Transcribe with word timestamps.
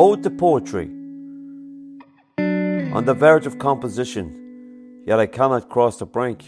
Ode 0.00 0.22
to 0.22 0.30
Poetry. 0.30 0.88
On 2.38 3.04
the 3.04 3.14
verge 3.14 3.46
of 3.46 3.58
composition, 3.58 5.02
yet 5.04 5.18
I 5.18 5.26
cannot 5.26 5.70
cross 5.70 5.96
the 5.96 6.06
brink. 6.06 6.44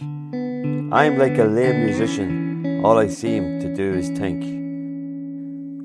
I 0.93 1.05
am 1.07 1.19
like 1.19 1.37
a 1.37 1.43
lame 1.43 1.85
musician, 1.85 2.81
all 2.85 2.97
I 2.97 3.09
seem 3.09 3.59
to 3.59 3.75
do 3.75 3.93
is 3.95 4.09
think. 4.11 4.45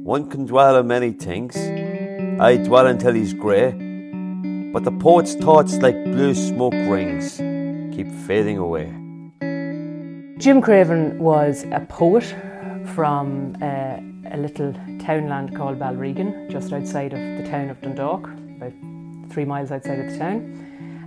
One 0.05 0.29
can 0.29 0.45
dwell 0.45 0.75
on 0.75 0.85
many 0.85 1.11
things, 1.11 1.57
I 2.39 2.57
dwell 2.57 2.85
until 2.85 3.15
he's 3.15 3.33
grey, 3.33 3.71
but 4.71 4.83
the 4.83 4.91
poet's 4.91 5.33
thoughts, 5.33 5.77
like 5.77 5.95
blue 6.03 6.35
smoke 6.35 6.75
rings, 6.75 7.37
keep 7.95 8.11
fading 8.27 8.59
away. 8.59 8.93
Jim 10.37 10.61
Craven 10.61 11.17
was 11.17 11.65
a 11.71 11.83
poet 11.89 12.25
from 12.93 13.57
uh, 13.59 13.97
a 14.31 14.37
little 14.37 14.73
townland 14.99 15.55
called 15.55 15.79
Balregan, 15.79 16.49
just 16.49 16.73
outside 16.73 17.13
of 17.13 17.19
the 17.19 17.49
town 17.49 17.69
of 17.69 17.81
Dundalk, 17.81 18.27
about 18.27 18.73
three 19.29 19.45
miles 19.45 19.71
outside 19.71 19.99
of 19.99 20.11
the 20.11 20.17
town. 20.17 20.61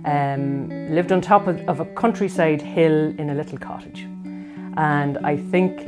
Um, 0.05 0.69
lived 0.93 1.11
on 1.11 1.19
top 1.21 1.47
of, 1.47 1.59
of, 1.67 1.81
a 1.81 1.85
countryside 1.85 2.61
hill 2.61 3.13
in 3.19 3.29
a 3.29 3.33
little 3.33 3.57
cottage. 3.57 4.07
And 4.77 5.17
I 5.19 5.35
think 5.35 5.81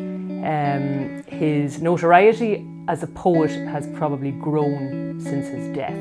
um, 0.46 1.24
his 1.28 1.82
notoriety 1.82 2.68
as 2.88 3.04
a 3.04 3.08
poet 3.08 3.52
has 3.52 3.88
probably 3.94 4.32
grown 4.32 5.20
since 5.22 5.48
his 5.48 5.74
death. 5.74 5.96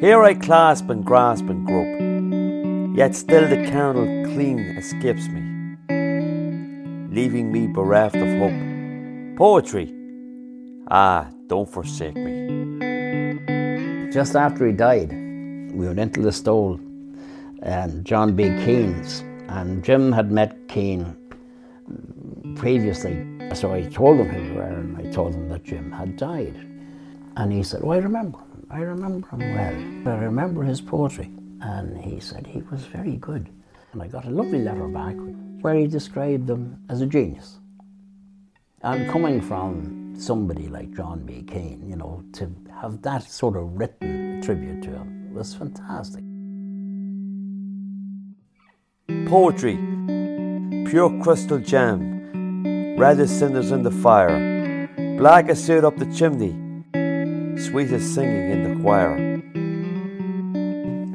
Here 0.00 0.22
I 0.22 0.34
clasp 0.34 0.90
and 0.90 1.02
grasp 1.02 1.46
and 1.46 1.66
grope, 1.66 2.96
yet 2.96 3.14
still 3.14 3.48
the 3.48 3.56
candle 3.56 4.04
clean 4.34 4.58
escapes 4.76 5.28
me, 5.28 5.40
leaving 7.10 7.50
me 7.50 7.68
bereft 7.68 8.16
of 8.16 8.28
hope. 8.38 8.73
Poetry. 9.36 9.92
Ah, 10.92 11.28
don't 11.48 11.68
forsake 11.68 12.14
me. 12.14 12.48
Just 14.12 14.36
after 14.36 14.64
he 14.64 14.72
died, 14.72 15.10
we 15.72 15.86
went 15.86 15.98
into 15.98 16.22
the 16.22 16.30
stole 16.30 16.78
and 17.62 18.04
John 18.04 18.36
B. 18.36 18.44
Keane's, 18.64 19.24
and 19.48 19.82
Jim 19.82 20.12
had 20.12 20.30
met 20.30 20.68
Keane 20.68 21.16
previously. 22.54 23.26
So 23.54 23.72
I 23.72 23.82
told 23.82 24.18
him 24.18 24.28
who 24.28 24.40
we 24.40 24.56
were, 24.56 24.62
and 24.62 24.96
I 24.98 25.10
told 25.10 25.34
him 25.34 25.48
that 25.48 25.64
Jim 25.64 25.90
had 25.90 26.16
died. 26.16 26.54
And 27.36 27.52
he 27.52 27.64
said, 27.64 27.80
Oh, 27.82 27.90
I 27.90 27.96
remember. 27.96 28.38
I 28.70 28.78
remember 28.82 29.26
him 29.30 29.54
well. 29.56 30.14
I 30.14 30.18
remember 30.18 30.62
his 30.62 30.80
poetry. 30.80 31.30
And 31.60 31.98
he 31.98 32.20
said 32.20 32.46
he 32.46 32.62
was 32.70 32.84
very 32.84 33.16
good. 33.16 33.48
And 33.92 34.00
I 34.00 34.06
got 34.06 34.26
a 34.26 34.30
lovely 34.30 34.60
letter 34.60 34.86
back 34.86 35.16
where 35.60 35.74
he 35.74 35.88
described 35.88 36.48
him 36.48 36.78
as 36.88 37.00
a 37.00 37.06
genius. 37.06 37.58
And 38.84 39.10
coming 39.10 39.40
from 39.40 40.12
somebody 40.14 40.68
like 40.68 40.94
John 40.94 41.24
B. 41.24 41.42
Keane, 41.42 41.88
you 41.88 41.96
know, 41.96 42.22
to 42.34 42.54
have 42.82 43.00
that 43.00 43.22
sort 43.22 43.56
of 43.56 43.78
written 43.78 44.42
tribute 44.42 44.82
to 44.82 44.90
him 44.90 45.32
was 45.32 45.54
fantastic. 45.54 46.22
Poetry, 49.26 49.76
pure 50.90 51.18
crystal 51.22 51.58
gem, 51.58 52.98
red 52.98 53.18
as 53.20 53.30
cinders 53.30 53.70
in 53.70 53.84
the 53.84 53.90
fire, 53.90 54.86
black 55.16 55.48
as 55.48 55.64
soot 55.64 55.82
up 55.82 55.96
the 55.96 56.12
chimney, 56.14 56.52
sweet 57.58 57.90
as 57.90 58.04
singing 58.14 58.50
in 58.50 58.64
the 58.64 58.82
choir. 58.82 59.16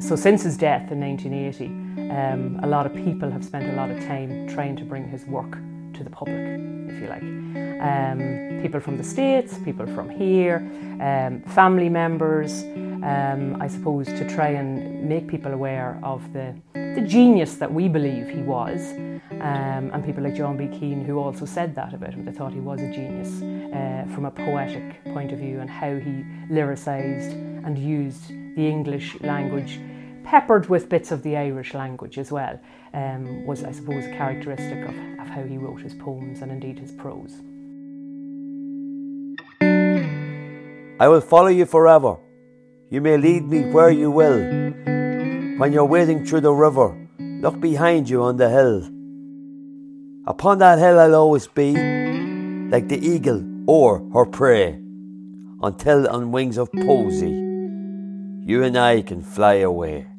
So, 0.00 0.16
since 0.16 0.42
his 0.42 0.56
death 0.56 0.90
in 0.90 0.98
1980, 0.98 1.66
um, 2.10 2.58
a 2.64 2.66
lot 2.66 2.84
of 2.84 2.94
people 2.94 3.30
have 3.30 3.44
spent 3.44 3.70
a 3.70 3.74
lot 3.74 3.92
of 3.92 4.00
time 4.00 4.48
trying 4.48 4.74
to 4.74 4.84
bring 4.84 5.08
his 5.08 5.24
work 5.26 5.52
to 5.92 6.02
the 6.02 6.10
public, 6.10 6.36
if 6.36 7.00
you 7.00 7.06
like. 7.06 7.49
Um, 7.80 8.60
people 8.62 8.80
from 8.80 8.96
the 8.98 9.04
States, 9.04 9.58
people 9.64 9.86
from 9.86 10.10
here, 10.10 10.56
um, 11.00 11.40
family 11.54 11.88
members, 11.88 12.62
um, 13.02 13.56
I 13.60 13.68
suppose, 13.68 14.06
to 14.06 14.28
try 14.28 14.48
and 14.48 15.08
make 15.08 15.26
people 15.26 15.52
aware 15.52 15.98
of 16.02 16.32
the, 16.32 16.54
the 16.74 17.04
genius 17.06 17.56
that 17.56 17.72
we 17.72 17.88
believe 17.88 18.28
he 18.28 18.42
was. 18.42 18.92
Um, 19.40 19.90
and 19.94 20.04
people 20.04 20.22
like 20.22 20.34
John 20.34 20.58
B. 20.58 20.66
Keane, 20.66 21.02
who 21.02 21.18
also 21.18 21.46
said 21.46 21.74
that 21.76 21.94
about 21.94 22.12
him, 22.12 22.26
they 22.26 22.32
thought 22.32 22.52
he 22.52 22.60
was 22.60 22.82
a 22.82 22.92
genius 22.92 23.40
uh, 23.72 24.04
from 24.14 24.26
a 24.26 24.30
poetic 24.30 25.02
point 25.04 25.32
of 25.32 25.38
view 25.38 25.60
and 25.60 25.70
how 25.70 25.96
he 25.96 26.24
lyricised 26.50 27.32
and 27.32 27.78
used 27.78 28.28
the 28.56 28.68
English 28.68 29.18
language 29.22 29.80
peppered 30.24 30.68
with 30.68 30.88
bits 30.88 31.10
of 31.10 31.22
the 31.22 31.36
Irish 31.36 31.72
language 31.72 32.18
as 32.18 32.30
well, 32.30 32.60
um, 32.92 33.46
was, 33.46 33.64
I 33.64 33.72
suppose, 33.72 34.04
characteristic 34.08 34.84
of, 34.84 34.94
of 35.20 35.28
how 35.28 35.42
he 35.42 35.56
wrote 35.56 35.80
his 35.80 35.94
poems 35.94 36.42
and 36.42 36.52
indeed 36.52 36.78
his 36.78 36.92
prose. 36.92 37.40
I 41.00 41.08
will 41.08 41.22
follow 41.22 41.48
you 41.48 41.64
forever. 41.64 42.18
You 42.90 43.00
may 43.00 43.16
lead 43.16 43.48
me 43.48 43.70
where 43.70 43.88
you 43.88 44.10
will. 44.10 44.38
When 45.56 45.72
you're 45.72 45.86
wading 45.86 46.26
through 46.26 46.42
the 46.42 46.52
river, 46.52 46.94
look 47.18 47.58
behind 47.58 48.10
you 48.10 48.20
on 48.22 48.36
the 48.36 48.50
hill. 48.50 48.82
Upon 50.26 50.58
that 50.58 50.78
hill 50.78 51.00
I'll 51.00 51.14
always 51.14 51.46
be, 51.46 51.72
like 52.68 52.88
the 52.88 53.00
eagle 53.00 53.42
or 53.66 54.06
her 54.12 54.26
prey, 54.26 54.78
until 55.62 56.06
on 56.06 56.32
wings 56.32 56.58
of 56.58 56.70
poesy, 56.72 57.32
you 58.46 58.62
and 58.62 58.76
I 58.76 59.00
can 59.00 59.22
fly 59.22 59.54
away. 59.54 60.09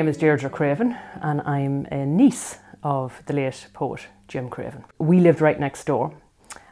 Name 0.00 0.08
is 0.08 0.16
Deirdre 0.16 0.48
Craven, 0.48 0.96
and 1.20 1.42
I'm 1.42 1.86
a 1.92 2.06
niece 2.06 2.56
of 2.82 3.22
the 3.26 3.34
late 3.34 3.66
poet 3.74 4.06
Jim 4.28 4.48
Craven. 4.48 4.82
We 4.96 5.20
lived 5.20 5.42
right 5.42 5.60
next 5.60 5.84
door, 5.84 6.14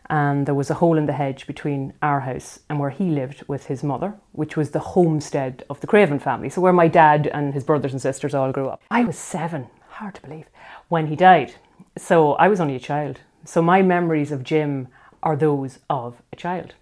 and 0.09 0.47
there 0.47 0.55
was 0.55 0.71
a 0.71 0.81
hole 0.81 0.97
in 0.97 1.05
the 1.05 1.13
hedge 1.13 1.47
between 1.47 1.93
our 2.01 2.21
house 2.21 2.61
and 2.71 2.81
where 2.81 2.89
he 2.89 3.11
lived 3.11 3.45
with 3.47 3.67
his 3.67 3.85
mother, 3.85 4.15
which 4.33 4.57
was 4.57 4.71
the 4.71 4.79
homestead 4.79 5.63
of 5.69 5.79
the 5.83 5.87
Craven 5.87 6.19
family, 6.19 6.49
so 6.49 6.63
where 6.63 6.73
my 6.73 6.89
dad 6.89 7.27
and 7.27 7.53
his 7.53 7.65
brothers 7.65 7.93
and 7.93 8.01
sisters 8.01 8.35
all 8.35 8.51
grew 8.51 8.69
up. 8.69 8.81
I 8.91 9.05
was 9.05 9.19
seven, 9.19 9.67
hard 9.91 10.15
to 10.15 10.23
believe, 10.23 10.47
when 10.89 11.09
he 11.09 11.15
died. 11.15 11.53
So 11.99 12.33
I 12.37 12.49
was 12.49 12.61
only 12.61 12.77
a 12.77 12.81
child. 12.81 13.21
So 13.45 13.61
my 13.61 13.83
memories 13.83 14.33
of 14.33 14.43
Jim 14.43 14.89
are 15.23 15.37
those 15.37 15.81
of 15.91 16.23
a 16.33 16.37
child. 16.37 16.73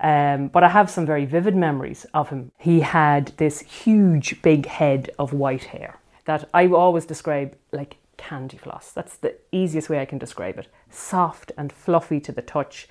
Um, 0.00 0.48
but 0.48 0.62
I 0.62 0.68
have 0.68 0.90
some 0.90 1.06
very 1.06 1.24
vivid 1.24 1.56
memories 1.56 2.06
of 2.12 2.28
him. 2.28 2.52
He 2.58 2.80
had 2.80 3.28
this 3.38 3.60
huge, 3.60 4.42
big 4.42 4.66
head 4.66 5.10
of 5.18 5.32
white 5.32 5.64
hair 5.64 5.98
that 6.26 6.48
I 6.52 6.66
always 6.66 7.06
describe 7.06 7.56
like 7.72 7.96
candy 8.16 8.56
floss. 8.56 8.92
That's 8.92 9.16
the 9.16 9.36
easiest 9.52 9.88
way 9.88 10.00
I 10.00 10.04
can 10.04 10.18
describe 10.18 10.58
it. 10.58 10.68
Soft 10.90 11.52
and 11.56 11.72
fluffy 11.72 12.20
to 12.20 12.32
the 12.32 12.42
touch. 12.42 12.88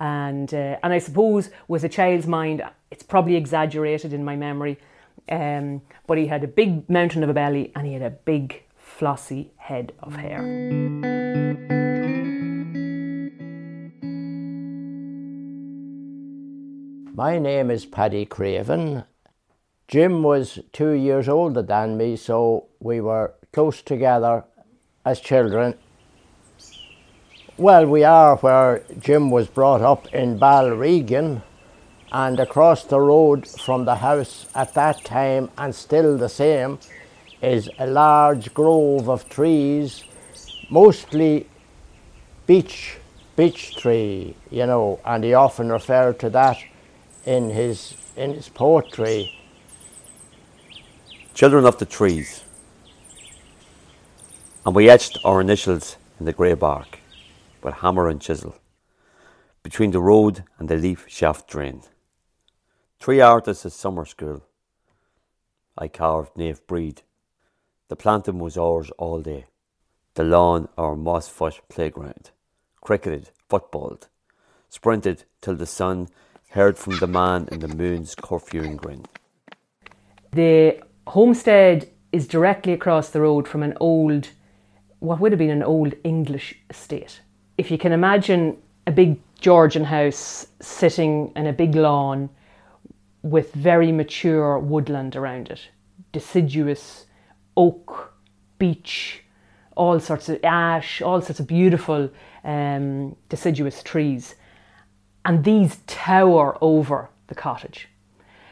And, 0.00 0.52
uh, 0.52 0.78
and 0.82 0.92
I 0.92 0.98
suppose 0.98 1.50
with 1.68 1.84
a 1.84 1.88
child's 1.88 2.26
mind, 2.26 2.62
it's 2.90 3.02
probably 3.02 3.36
exaggerated 3.36 4.12
in 4.12 4.24
my 4.24 4.36
memory, 4.36 4.78
um, 5.28 5.82
but 6.06 6.18
he 6.18 6.26
had 6.26 6.44
a 6.44 6.48
big 6.48 6.88
mountain 6.90 7.22
of 7.22 7.30
a 7.30 7.34
belly 7.34 7.72
and 7.74 7.86
he 7.86 7.92
had 7.92 8.02
a 8.02 8.10
big 8.10 8.62
flossy 8.76 9.52
head 9.56 9.92
of 10.00 10.16
hair. 10.16 11.93
My 17.16 17.38
name 17.38 17.70
is 17.70 17.86
Paddy 17.86 18.26
Craven. 18.26 19.04
Jim 19.86 20.24
was 20.24 20.58
two 20.72 20.90
years 20.90 21.28
older 21.28 21.62
than 21.62 21.96
me, 21.96 22.16
so 22.16 22.66
we 22.80 23.00
were 23.00 23.34
close 23.52 23.82
together 23.82 24.42
as 25.04 25.20
children. 25.20 25.74
Well, 27.56 27.86
we 27.86 28.02
are 28.02 28.34
where 28.38 28.82
Jim 28.98 29.30
was 29.30 29.46
brought 29.46 29.80
up 29.80 30.12
in 30.12 30.40
Balregan 30.40 31.44
and 32.10 32.40
across 32.40 32.82
the 32.82 32.98
road 32.98 33.46
from 33.46 33.84
the 33.84 33.94
house 33.94 34.46
at 34.52 34.74
that 34.74 35.04
time, 35.04 35.50
and 35.56 35.72
still 35.72 36.18
the 36.18 36.28
same, 36.28 36.80
is 37.40 37.70
a 37.78 37.86
large 37.86 38.52
grove 38.52 39.08
of 39.08 39.28
trees, 39.28 40.02
mostly 40.68 41.46
beech, 42.48 42.96
beech 43.36 43.76
tree, 43.76 44.34
you 44.50 44.66
know, 44.66 44.98
and 45.04 45.22
he 45.22 45.32
often 45.32 45.70
referred 45.70 46.18
to 46.18 46.28
that 46.30 46.56
in 47.26 47.50
his, 47.50 47.94
in 48.16 48.34
his 48.34 48.48
poetry. 48.48 49.32
Children 51.34 51.66
of 51.66 51.78
the 51.78 51.86
trees. 51.86 52.44
And 54.66 54.74
we 54.74 54.88
etched 54.88 55.18
our 55.24 55.40
initials 55.40 55.96
in 56.18 56.26
the 56.26 56.32
grey 56.32 56.54
bark 56.54 56.98
with 57.62 57.74
hammer 57.74 58.08
and 58.08 58.20
chisel 58.20 58.56
between 59.62 59.90
the 59.90 60.00
road 60.00 60.44
and 60.58 60.68
the 60.68 60.76
leaf 60.76 61.06
shaft 61.08 61.48
drain. 61.48 61.82
Three 63.00 63.20
artists 63.20 63.66
at 63.66 63.72
summer 63.72 64.04
school. 64.04 64.44
I 65.76 65.88
carved 65.88 66.36
Nave 66.36 66.64
Breed. 66.66 67.02
The 67.88 67.96
planting 67.96 68.38
was 68.38 68.56
ours 68.56 68.90
all 68.98 69.20
day. 69.20 69.46
The 70.14 70.24
lawn 70.24 70.68
our 70.78 70.94
moss 70.94 71.28
foot 71.28 71.60
playground. 71.68 72.30
Cricketed, 72.80 73.30
footballed, 73.48 74.08
sprinted 74.68 75.24
till 75.40 75.56
the 75.56 75.66
sun 75.66 76.08
heard 76.54 76.78
from 76.78 76.96
the 76.98 77.06
man 77.08 77.48
in 77.50 77.58
the 77.58 77.68
moon's 77.68 78.14
curfewing 78.14 78.76
grin. 78.76 79.04
The 80.32 80.80
homestead 81.08 81.90
is 82.12 82.28
directly 82.28 82.72
across 82.72 83.10
the 83.10 83.20
road 83.20 83.48
from 83.48 83.64
an 83.64 83.76
old, 83.80 84.28
what 85.00 85.18
would 85.18 85.32
have 85.32 85.38
been 85.40 85.50
an 85.50 85.64
old 85.64 85.94
English 86.04 86.56
estate. 86.70 87.20
If 87.58 87.72
you 87.72 87.78
can 87.78 87.90
imagine 87.90 88.56
a 88.86 88.92
big 88.92 89.18
Georgian 89.40 89.82
house 89.82 90.46
sitting 90.60 91.32
in 91.34 91.48
a 91.48 91.52
big 91.52 91.74
lawn 91.74 92.30
with 93.22 93.52
very 93.54 93.90
mature 93.90 94.56
woodland 94.60 95.16
around 95.16 95.48
it, 95.48 95.60
deciduous 96.12 97.06
oak, 97.56 98.14
beech, 98.58 99.24
all 99.76 99.98
sorts 99.98 100.28
of 100.28 100.38
ash, 100.44 101.02
all 101.02 101.20
sorts 101.20 101.40
of 101.40 101.48
beautiful 101.48 102.08
um, 102.44 103.16
deciduous 103.28 103.82
trees. 103.82 104.36
And 105.24 105.44
these 105.44 105.78
tower 105.86 106.56
over 106.60 107.08
the 107.28 107.34
cottage. 107.34 107.88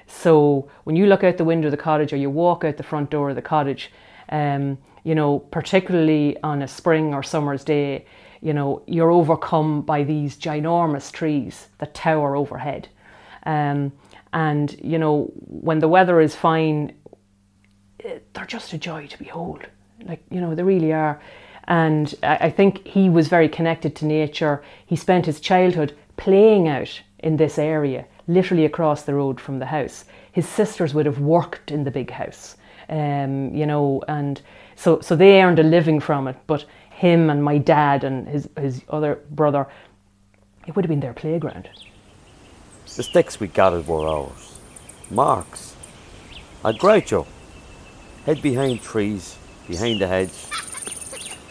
So 0.06 0.68
when 0.84 0.96
you 0.96 1.06
look 1.06 1.24
out 1.24 1.36
the 1.36 1.44
window 1.44 1.68
of 1.68 1.70
the 1.70 1.76
cottage 1.76 2.12
or 2.12 2.16
you 2.16 2.30
walk 2.30 2.64
out 2.64 2.76
the 2.76 2.82
front 2.82 3.10
door 3.10 3.30
of 3.30 3.36
the 3.36 3.42
cottage, 3.42 3.90
um, 4.28 4.78
you 5.04 5.14
know, 5.14 5.38
particularly 5.38 6.36
on 6.42 6.62
a 6.62 6.68
spring 6.68 7.14
or 7.14 7.22
summer's 7.22 7.64
day, 7.64 8.06
you 8.40 8.52
know, 8.52 8.82
you're 8.86 9.10
overcome 9.10 9.82
by 9.82 10.02
these 10.02 10.36
ginormous 10.36 11.12
trees 11.12 11.68
that 11.78 11.94
tower 11.94 12.36
overhead. 12.36 12.88
Um, 13.44 13.92
and, 14.32 14.78
you 14.82 14.98
know, 14.98 15.30
when 15.46 15.78
the 15.78 15.88
weather 15.88 16.20
is 16.20 16.34
fine, 16.34 16.94
they're 17.98 18.46
just 18.46 18.72
a 18.72 18.78
joy 18.78 19.06
to 19.06 19.18
behold. 19.18 19.66
Like, 20.04 20.24
you 20.30 20.40
know, 20.40 20.54
they 20.54 20.62
really 20.62 20.92
are. 20.92 21.20
And 21.68 22.12
I 22.22 22.50
think 22.50 22.86
he 22.86 23.08
was 23.08 23.28
very 23.28 23.48
connected 23.48 23.94
to 23.96 24.06
nature. 24.06 24.62
He 24.84 24.96
spent 24.96 25.26
his 25.26 25.40
childhood 25.40 25.94
playing 26.22 26.68
out 26.68 27.02
in 27.18 27.36
this 27.36 27.58
area, 27.58 28.04
literally 28.28 28.64
across 28.64 29.02
the 29.02 29.14
road 29.14 29.40
from 29.40 29.58
the 29.58 29.66
house. 29.66 30.04
His 30.30 30.48
sisters 30.48 30.94
would 30.94 31.06
have 31.06 31.18
worked 31.18 31.72
in 31.72 31.82
the 31.82 31.90
big 31.90 32.10
house, 32.10 32.56
um, 32.88 33.52
you 33.52 33.66
know, 33.66 34.02
and 34.06 34.40
so 34.76 35.00
so 35.00 35.16
they 35.16 35.42
earned 35.42 35.58
a 35.58 35.64
living 35.64 36.00
from 36.00 36.28
it. 36.28 36.36
But 36.46 36.64
him 36.90 37.28
and 37.30 37.42
my 37.42 37.58
dad 37.58 38.04
and 38.04 38.28
his 38.28 38.48
his 38.56 38.82
other 38.88 39.18
brother, 39.30 39.66
it 40.66 40.76
would 40.76 40.84
have 40.84 40.90
been 40.90 41.00
their 41.00 41.12
playground. 41.14 41.68
The 42.96 43.02
sticks 43.02 43.40
we 43.40 43.48
gathered 43.48 43.88
were 43.88 44.06
ours. 44.06 44.60
Marks. 45.10 45.74
A 46.64 46.72
Groucho. 46.72 47.26
Head 48.26 48.40
behind 48.42 48.82
trees, 48.82 49.36
behind 49.66 50.00
the 50.00 50.06
hedge. 50.06 50.38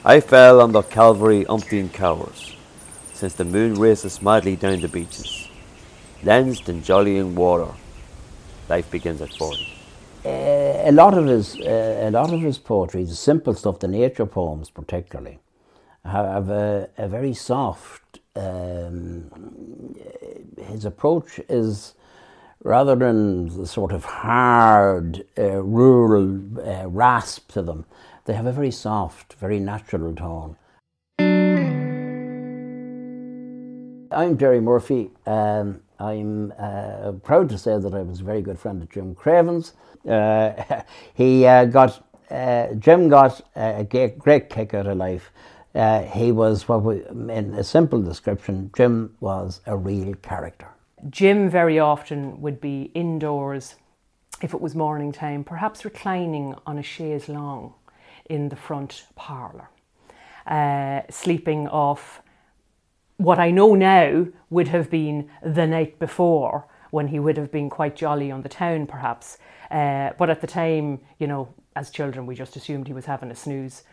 I 0.05 0.21
fell 0.21 0.61
on 0.61 0.71
the 0.71 0.81
Calvary 0.81 1.43
umpteen 1.45 1.91
cowers, 1.91 2.50
since 3.21 3.35
the 3.35 3.45
moon 3.45 3.75
races 3.75 4.19
madly 4.19 4.55
down 4.55 4.81
the 4.81 4.87
beaches. 4.87 5.47
Lensed 6.23 6.67
in 6.69 6.81
jollying 6.81 7.35
water, 7.35 7.71
life 8.67 8.89
begins 8.89 9.21
at 9.21 9.31
40. 9.35 9.67
Uh, 10.25 10.29
a 10.29 10.91
lot 10.91 11.15
of 11.15 11.27
his, 11.27 11.55
uh, 11.59 11.99
a 12.01 12.09
lot 12.09 12.33
of 12.33 12.41
his 12.41 12.57
poetry, 12.57 13.03
the 13.03 13.13
simple 13.13 13.53
stuff, 13.53 13.77
the 13.77 13.87
nature 13.87 14.25
poems 14.25 14.71
particularly, 14.71 15.37
have 16.03 16.49
a, 16.49 16.89
a 16.97 17.07
very 17.07 17.35
soft. 17.35 18.17
Um, 18.35 19.95
his 20.57 20.83
approach 20.83 21.39
is 21.47 21.93
rather 22.63 22.95
than 22.95 23.55
the 23.55 23.67
sort 23.67 23.91
of 23.91 24.03
hard 24.03 25.25
uh, 25.37 25.61
rural 25.61 26.39
rasp 26.87 27.51
to 27.51 27.61
them, 27.61 27.85
they 28.25 28.33
have 28.33 28.47
a 28.47 28.51
very 28.51 28.71
soft, 28.71 29.33
very 29.33 29.59
natural 29.59 30.15
tone. 30.15 30.55
I'm 34.11 34.37
Jerry 34.37 34.59
Murphy. 34.59 35.09
Um, 35.25 35.81
I'm 35.97 36.51
uh, 36.59 37.13
proud 37.23 37.49
to 37.49 37.57
say 37.57 37.79
that 37.79 37.93
I 37.93 38.01
was 38.01 38.19
a 38.19 38.23
very 38.23 38.41
good 38.41 38.59
friend 38.59 38.83
of 38.83 38.89
Jim 38.89 39.15
Craven's. 39.15 39.73
Uh, 40.07 40.83
he 41.13 41.45
uh, 41.45 41.65
got 41.65 42.05
uh, 42.29 42.73
Jim 42.75 43.09
got 43.09 43.41
a 43.55 43.83
great 44.17 44.49
kick 44.49 44.73
out 44.73 44.87
of 44.87 44.97
life. 44.97 45.31
Uh, 45.73 46.01
he 46.03 46.31
was 46.31 46.67
what 46.67 46.83
we, 46.83 47.03
in 47.07 47.53
a 47.53 47.63
simple 47.63 48.01
description, 48.01 48.69
Jim 48.75 49.15
was 49.21 49.61
a 49.65 49.77
real 49.77 50.13
character. 50.15 50.67
Jim 51.09 51.49
very 51.49 51.79
often 51.79 52.41
would 52.41 52.59
be 52.59 52.91
indoors 52.93 53.75
if 54.41 54.53
it 54.53 54.59
was 54.59 54.75
morning 54.75 55.11
time, 55.11 55.43
perhaps 55.43 55.85
reclining 55.85 56.55
on 56.65 56.77
a 56.77 56.83
chaise 56.83 57.29
longue 57.29 57.73
in 58.29 58.49
the 58.49 58.55
front 58.55 59.05
parlour, 59.15 59.69
uh, 60.47 61.01
sleeping 61.09 61.67
off 61.67 62.21
what 63.23 63.39
I 63.39 63.51
know 63.51 63.75
now 63.75 64.27
would 64.49 64.67
have 64.69 64.89
been 64.89 65.29
the 65.43 65.67
night 65.67 65.99
before 65.99 66.67
when 66.89 67.07
he 67.07 67.19
would 67.19 67.37
have 67.37 67.51
been 67.51 67.69
quite 67.69 67.95
jolly 67.95 68.31
on 68.31 68.41
the 68.41 68.49
town, 68.49 68.87
perhaps. 68.87 69.37
Uh, 69.69 70.11
but 70.17 70.29
at 70.29 70.41
the 70.41 70.47
time, 70.47 70.99
you 71.19 71.27
know, 71.27 71.47
as 71.75 71.89
children, 71.89 72.25
we 72.25 72.35
just 72.35 72.55
assumed 72.55 72.87
he 72.87 72.93
was 72.93 73.05
having 73.05 73.31
a 73.31 73.35
snooze. 73.35 73.83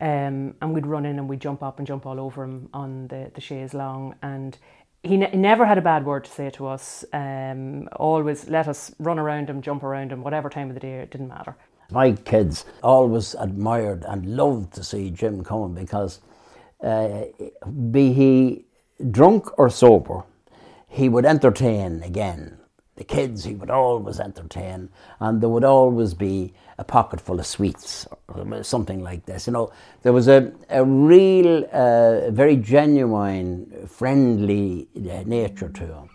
Um, 0.00 0.54
and 0.60 0.74
we'd 0.74 0.86
run 0.86 1.06
in 1.06 1.18
and 1.18 1.28
we'd 1.28 1.40
jump 1.40 1.62
up 1.62 1.78
and 1.78 1.86
jump 1.86 2.04
all 2.06 2.20
over 2.20 2.44
him 2.44 2.68
on 2.74 3.08
the, 3.08 3.30
the 3.34 3.40
chaise 3.40 3.74
longue. 3.74 4.14
And 4.22 4.56
he, 5.02 5.16
ne- 5.16 5.34
never 5.34 5.64
had 5.64 5.78
a 5.78 5.82
bad 5.82 6.04
word 6.04 6.24
to 6.24 6.30
say 6.30 6.50
to 6.50 6.66
us. 6.66 7.04
Um, 7.12 7.88
always 7.96 8.48
let 8.48 8.68
us 8.68 8.94
run 8.98 9.18
around 9.18 9.48
him, 9.48 9.62
jump 9.62 9.82
around 9.82 10.12
him, 10.12 10.22
whatever 10.22 10.48
time 10.50 10.68
of 10.68 10.74
the 10.74 10.80
day, 10.80 10.94
it 10.94 11.10
didn't 11.10 11.28
matter. 11.28 11.56
My 11.90 12.12
kids 12.12 12.64
always 12.82 13.34
admired 13.34 14.04
and 14.08 14.36
loved 14.36 14.72
to 14.74 14.84
see 14.84 15.10
Jim 15.10 15.44
coming 15.44 15.74
because, 15.74 16.20
uh, 16.82 17.24
be 17.90 18.12
he 18.12 18.63
drunk 19.10 19.58
or 19.58 19.70
sober, 19.70 20.24
he 20.88 21.08
would 21.08 21.24
entertain 21.24 22.02
again. 22.02 22.58
The 22.96 23.02
kids 23.04 23.42
he 23.42 23.54
would 23.54 23.70
always 23.70 24.20
entertain, 24.20 24.88
and 25.18 25.40
there 25.40 25.48
would 25.48 25.64
always 25.64 26.14
be 26.14 26.54
a 26.78 26.84
pocket 26.84 27.20
full 27.20 27.40
of 27.40 27.46
sweets 27.46 28.06
or 28.28 28.62
something 28.62 29.02
like 29.02 29.26
this. 29.26 29.48
You 29.48 29.52
know, 29.52 29.72
there 30.02 30.12
was 30.12 30.28
a, 30.28 30.52
a 30.70 30.84
real, 30.84 31.64
uh, 31.72 32.30
very 32.30 32.56
genuine, 32.56 33.88
friendly 33.88 34.86
uh, 34.96 35.24
nature 35.26 35.70
to 35.70 35.86
him. 35.86 36.08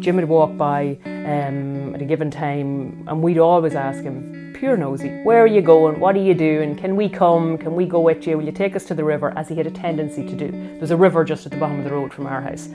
Jim 0.00 0.16
would 0.16 0.28
walk 0.28 0.56
by 0.56 0.98
um, 1.04 1.94
at 1.94 2.02
a 2.02 2.04
given 2.04 2.30
time, 2.30 3.04
and 3.08 3.20
we'd 3.20 3.38
always 3.38 3.74
ask 3.74 4.02
him, 4.02 4.51
pure 4.62 4.76
nosy. 4.76 5.08
Where 5.24 5.42
are 5.42 5.48
you 5.48 5.60
going? 5.60 5.98
What 5.98 6.14
are 6.14 6.22
you 6.22 6.34
doing? 6.34 6.76
Can 6.76 6.94
we 6.94 7.08
come? 7.08 7.58
Can 7.58 7.74
we 7.74 7.84
go 7.84 7.98
with 7.98 8.28
you? 8.28 8.36
Will 8.38 8.44
you 8.44 8.52
take 8.52 8.76
us 8.76 8.84
to 8.84 8.94
the 8.94 9.02
river? 9.02 9.36
As 9.36 9.48
he 9.48 9.56
had 9.56 9.66
a 9.66 9.72
tendency 9.72 10.24
to 10.24 10.36
do. 10.36 10.52
There's 10.78 10.92
a 10.92 10.96
river 10.96 11.24
just 11.24 11.46
at 11.46 11.50
the 11.50 11.58
bottom 11.58 11.78
of 11.78 11.84
the 11.84 11.90
road 11.90 12.14
from 12.14 12.28
our 12.28 12.40
house. 12.40 12.68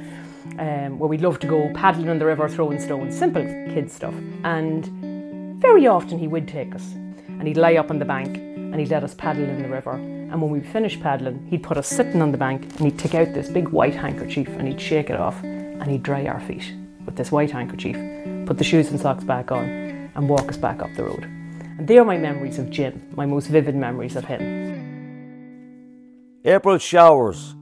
Um, 0.60 1.00
where 1.00 1.08
we'd 1.08 1.22
love 1.22 1.40
to 1.40 1.48
go 1.48 1.72
paddling 1.74 2.10
in 2.10 2.20
the 2.20 2.26
river, 2.26 2.50
throwing 2.50 2.78
stones, 2.82 3.18
simple 3.18 3.42
kid 3.42 3.90
stuff. 3.90 4.14
And 4.44 5.62
very 5.62 5.88
often 5.88 6.20
he 6.20 6.28
would 6.28 6.46
take 6.46 6.76
us, 6.76 6.92
and 6.92 7.48
he'd 7.48 7.56
lie 7.56 7.78
up 7.78 7.90
on 7.90 8.00
the 8.00 8.06
bank, 8.06 8.36
and 8.36 8.76
he'd 8.76 8.90
let 8.90 9.06
us 9.06 9.16
paddle 9.16 9.46
in 9.46 9.64
the 9.64 9.70
river. 9.70 9.94
And 9.94 10.42
when 10.42 10.52
we 10.52 10.60
finished 10.60 11.00
paddling, 11.00 11.48
he'd 11.48 11.64
put 11.64 11.78
us 11.78 11.88
sitting 11.88 12.22
on 12.22 12.34
the 12.34 12.38
bank 12.38 12.64
and 12.64 12.80
he'd 12.82 13.00
take 13.00 13.16
out 13.16 13.34
this 13.34 13.48
big 13.48 13.70
white 13.70 13.96
handkerchief 13.96 14.50
and 14.50 14.68
he'd 14.68 14.82
shake 14.82 15.10
it 15.10 15.18
off 15.18 15.42
and 15.42 15.90
he'd 15.90 16.04
dry 16.04 16.26
our 16.26 16.42
feet 16.42 16.74
with 17.06 17.16
this 17.16 17.32
white 17.32 17.52
handkerchief, 17.52 17.96
put 18.46 18.58
the 18.58 18.66
shoes 18.66 18.90
and 18.90 19.00
socks 19.00 19.24
back 19.24 19.54
on, 19.54 19.64
and 20.16 20.28
walk 20.28 20.50
us 20.50 20.58
back 20.58 20.82
up 20.82 20.94
the 20.96 21.06
road. 21.06 21.37
And 21.78 21.88
they 21.88 21.98
are 22.00 22.06
my 22.06 22.18
memories 22.18 22.58
of 22.58 22.70
Jim, 22.70 23.02
my 23.16 23.26
most 23.26 23.48
vivid 23.48 23.76
memories 23.76 24.16
of 24.16 24.26
him. 24.26 24.42
April 26.44 26.78
showers. 26.78 27.56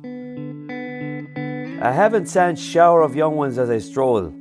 A 1.81 1.91
heaven 1.91 2.25
sent 2.25 2.57
shower 2.57 3.01
of 3.01 3.15
young 3.15 3.36
ones 3.36 3.57
as 3.57 3.69
I 3.69 3.79
stroll. 3.79 4.34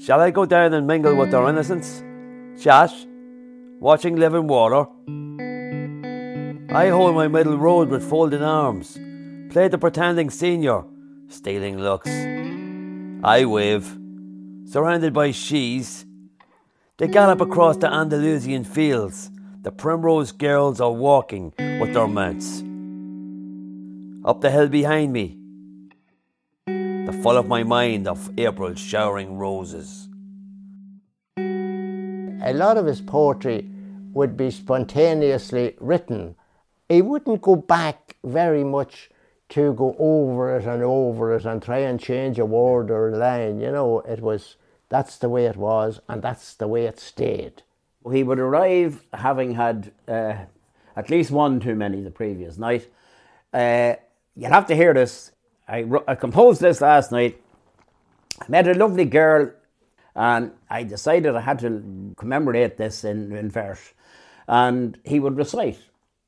Shall 0.00 0.20
I 0.20 0.30
go 0.30 0.46
down 0.46 0.72
and 0.72 0.86
mingle 0.86 1.14
with 1.14 1.30
their 1.30 1.46
innocence? 1.48 2.02
Chat? 2.62 2.92
Watching 3.78 4.16
living 4.16 4.46
water? 4.46 4.86
I 6.70 6.88
hold 6.88 7.14
my 7.14 7.28
middle 7.28 7.58
road 7.58 7.88
with 7.90 8.08
folded 8.08 8.42
arms, 8.42 8.98
play 9.50 9.68
the 9.68 9.78
pretending 9.78 10.30
senior, 10.30 10.84
stealing 11.28 11.78
looks. 11.78 12.10
I 13.22 13.44
wave, 13.44 13.96
surrounded 14.64 15.12
by 15.12 15.32
she's. 15.32 16.04
They 16.98 17.06
gallop 17.06 17.40
across 17.40 17.76
the 17.76 17.86
Andalusian 17.86 18.64
fields. 18.64 19.30
The 19.62 19.70
primrose 19.70 20.32
girls 20.32 20.80
are 20.80 20.90
walking 20.90 21.54
with 21.56 21.94
their 21.94 22.08
mounts. 22.08 22.64
Up 24.28 24.40
the 24.40 24.50
hill 24.50 24.66
behind 24.66 25.12
me, 25.12 25.38
the 26.66 27.16
full 27.22 27.36
of 27.36 27.46
my 27.46 27.62
mind 27.62 28.08
of 28.08 28.36
April 28.36 28.74
showering 28.74 29.38
roses. 29.38 30.08
A 31.36 32.52
lot 32.52 32.76
of 32.76 32.86
his 32.86 33.00
poetry 33.00 33.70
would 34.12 34.36
be 34.36 34.50
spontaneously 34.50 35.76
written. 35.78 36.34
He 36.88 37.00
wouldn't 37.00 37.42
go 37.42 37.54
back 37.54 38.16
very 38.24 38.64
much 38.64 39.08
to 39.50 39.72
go 39.74 39.94
over 40.00 40.56
it 40.56 40.64
and 40.64 40.82
over 40.82 41.36
it 41.36 41.44
and 41.44 41.62
try 41.62 41.78
and 41.78 42.00
change 42.00 42.40
a 42.40 42.44
word 42.44 42.90
or 42.90 43.10
a 43.10 43.16
line. 43.16 43.60
You 43.60 43.70
know, 43.70 44.00
it 44.00 44.20
was 44.20 44.56
that's 44.88 45.18
the 45.18 45.28
way 45.28 45.46
it 45.46 45.56
was 45.56 46.00
and 46.08 46.22
that's 46.22 46.54
the 46.54 46.68
way 46.68 46.84
it 46.86 46.98
stayed. 46.98 47.62
He 48.10 48.22
would 48.22 48.38
arrive 48.38 49.04
having 49.12 49.54
had 49.54 49.92
uh, 50.06 50.34
at 50.96 51.10
least 51.10 51.30
one 51.30 51.60
too 51.60 51.74
many 51.74 52.00
the 52.00 52.10
previous 52.10 52.56
night. 52.56 52.88
Uh, 53.52 53.94
you'll 54.34 54.52
have 54.52 54.66
to 54.66 54.76
hear 54.76 54.94
this. 54.94 55.32
I, 55.68 55.84
I 56.06 56.14
composed 56.14 56.60
this 56.60 56.80
last 56.80 57.12
night. 57.12 57.40
I 58.40 58.44
met 58.48 58.66
a 58.66 58.74
lovely 58.74 59.04
girl 59.04 59.50
and 60.14 60.52
I 60.70 60.84
decided 60.84 61.36
I 61.36 61.40
had 61.40 61.58
to 61.60 62.14
commemorate 62.16 62.76
this 62.76 63.04
in, 63.04 63.36
in 63.36 63.50
verse. 63.50 63.92
And 64.46 64.98
he 65.04 65.20
would 65.20 65.36
recite 65.36 65.78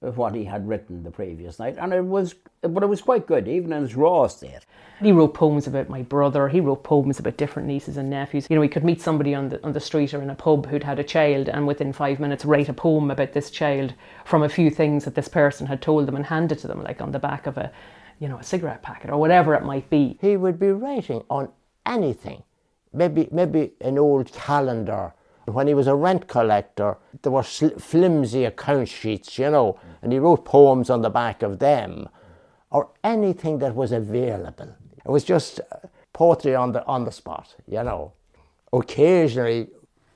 what 0.00 0.34
he 0.34 0.44
had 0.44 0.66
written 0.66 1.02
the 1.02 1.10
previous 1.10 1.58
night, 1.58 1.76
and 1.78 1.92
it 1.92 2.04
was, 2.04 2.34
but 2.62 2.82
it 2.82 2.88
was 2.88 3.02
quite 3.02 3.26
good, 3.26 3.46
even 3.46 3.72
in 3.72 3.84
its 3.84 3.94
raw 3.94 4.26
state. 4.26 4.64
He 5.00 5.12
wrote 5.12 5.34
poems 5.34 5.66
about 5.66 5.90
my 5.90 6.02
brother. 6.02 6.48
He 6.48 6.60
wrote 6.60 6.84
poems 6.84 7.18
about 7.18 7.36
different 7.36 7.68
nieces 7.68 7.98
and 7.98 8.08
nephews. 8.08 8.46
You 8.48 8.56
know, 8.56 8.62
he 8.62 8.68
could 8.68 8.84
meet 8.84 9.02
somebody 9.02 9.34
on 9.34 9.50
the 9.50 9.62
on 9.64 9.74
the 9.74 9.80
street 9.80 10.14
or 10.14 10.22
in 10.22 10.30
a 10.30 10.34
pub 10.34 10.66
who'd 10.66 10.84
had 10.84 10.98
a 10.98 11.04
child, 11.04 11.50
and 11.50 11.66
within 11.66 11.92
five 11.92 12.18
minutes 12.18 12.46
write 12.46 12.70
a 12.70 12.72
poem 12.72 13.10
about 13.10 13.32
this 13.32 13.50
child 13.50 13.92
from 14.24 14.42
a 14.42 14.48
few 14.48 14.70
things 14.70 15.04
that 15.04 15.14
this 15.14 15.28
person 15.28 15.66
had 15.66 15.82
told 15.82 16.06
them 16.06 16.16
and 16.16 16.26
hand 16.26 16.50
it 16.50 16.60
to 16.60 16.66
them, 16.66 16.82
like 16.82 17.02
on 17.02 17.12
the 17.12 17.18
back 17.18 17.46
of 17.46 17.58
a, 17.58 17.70
you 18.18 18.28
know, 18.28 18.38
a 18.38 18.44
cigarette 18.44 18.82
packet 18.82 19.10
or 19.10 19.18
whatever 19.18 19.54
it 19.54 19.64
might 19.64 19.90
be. 19.90 20.16
He 20.22 20.36
would 20.36 20.58
be 20.58 20.68
writing 20.68 21.22
on 21.28 21.50
anything, 21.84 22.42
maybe 22.94 23.28
maybe 23.30 23.72
an 23.82 23.98
old 23.98 24.32
calendar 24.32 25.12
when 25.46 25.66
he 25.66 25.74
was 25.74 25.86
a 25.86 25.94
rent 25.94 26.28
collector, 26.28 26.98
there 27.22 27.32
were 27.32 27.42
sl- 27.42 27.78
flimsy 27.78 28.44
account 28.44 28.88
sheets, 28.88 29.38
you 29.38 29.50
know, 29.50 29.78
and 30.02 30.12
he 30.12 30.18
wrote 30.18 30.44
poems 30.44 30.90
on 30.90 31.02
the 31.02 31.10
back 31.10 31.42
of 31.42 31.58
them, 31.58 32.08
or 32.70 32.90
anything 33.02 33.58
that 33.58 33.74
was 33.74 33.92
available. 33.92 34.74
It 35.04 35.10
was 35.10 35.24
just 35.24 35.60
uh, 35.60 35.88
poetry 36.12 36.54
on 36.54 36.72
the 36.72 36.84
on 36.86 37.04
the 37.04 37.12
spot, 37.12 37.56
you 37.66 37.82
know. 37.82 38.12
Occasionally, 38.72 39.68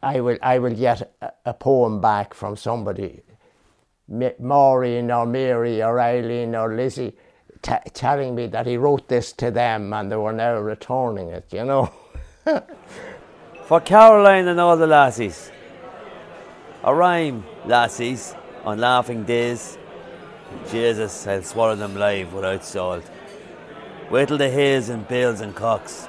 I 0.02 0.21
will 0.21 0.38
I 0.43 0.59
will 0.59 0.75
get 0.75 1.14
a, 1.21 1.33
a 1.47 1.54
poem 1.54 2.00
back 2.00 2.35
from 2.35 2.57
somebody, 2.57 3.23
Maureen 4.38 5.11
or 5.11 5.26
Mary 5.26 5.83
or 5.83 5.99
Eileen 5.99 6.54
or 6.54 6.75
Lizzie, 6.75 7.16
t- 7.62 7.90
telling 7.93 8.35
me 8.35 8.47
that 8.49 8.66
he 8.66 8.76
wrote 8.76 9.09
this 9.09 9.33
to 9.33 9.50
them 9.50 9.93
and 9.93 10.12
they 10.12 10.16
were 10.16 10.33
now 10.33 10.59
returning 10.59 11.31
it, 11.31 11.52
you 11.52 11.64
know. 11.64 11.90
For 13.66 13.80
Caroline 13.80 14.47
and 14.49 14.61
all 14.61 14.76
the 14.76 14.87
lassies. 14.87 15.50
A 16.83 16.94
rhyme, 16.94 17.44
lassies, 17.64 18.35
on 18.62 18.78
laughing 18.78 19.25
days. 19.25 19.78
Jesus, 20.71 21.26
I'll 21.26 21.42
swallow 21.42 21.75
them 21.75 21.97
live 21.97 22.35
without 22.35 22.62
salt. 22.62 23.04
Wait 24.11 24.28
till 24.28 24.37
the 24.37 24.50
haze 24.50 24.90
and 24.90 25.09
bales 25.09 25.40
and 25.40 25.54
cocks, 25.54 26.06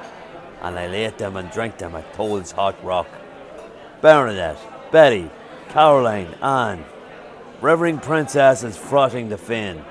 and 0.61 0.77
I'll 0.77 0.93
eat 0.93 1.17
them 1.17 1.37
and 1.37 1.49
drink 1.49 1.77
them 1.77 1.95
at 1.95 2.13
Toll's 2.13 2.51
Hot 2.51 2.75
Rock. 2.83 3.07
Bernadette, 4.01 4.59
Betty, 4.91 5.29
Caroline, 5.69 6.35
Anne, 6.41 6.83
Reverend 7.61 8.03
Princesses 8.03 8.75
frothing 8.75 9.29
the 9.29 9.37
fin. 9.37 9.81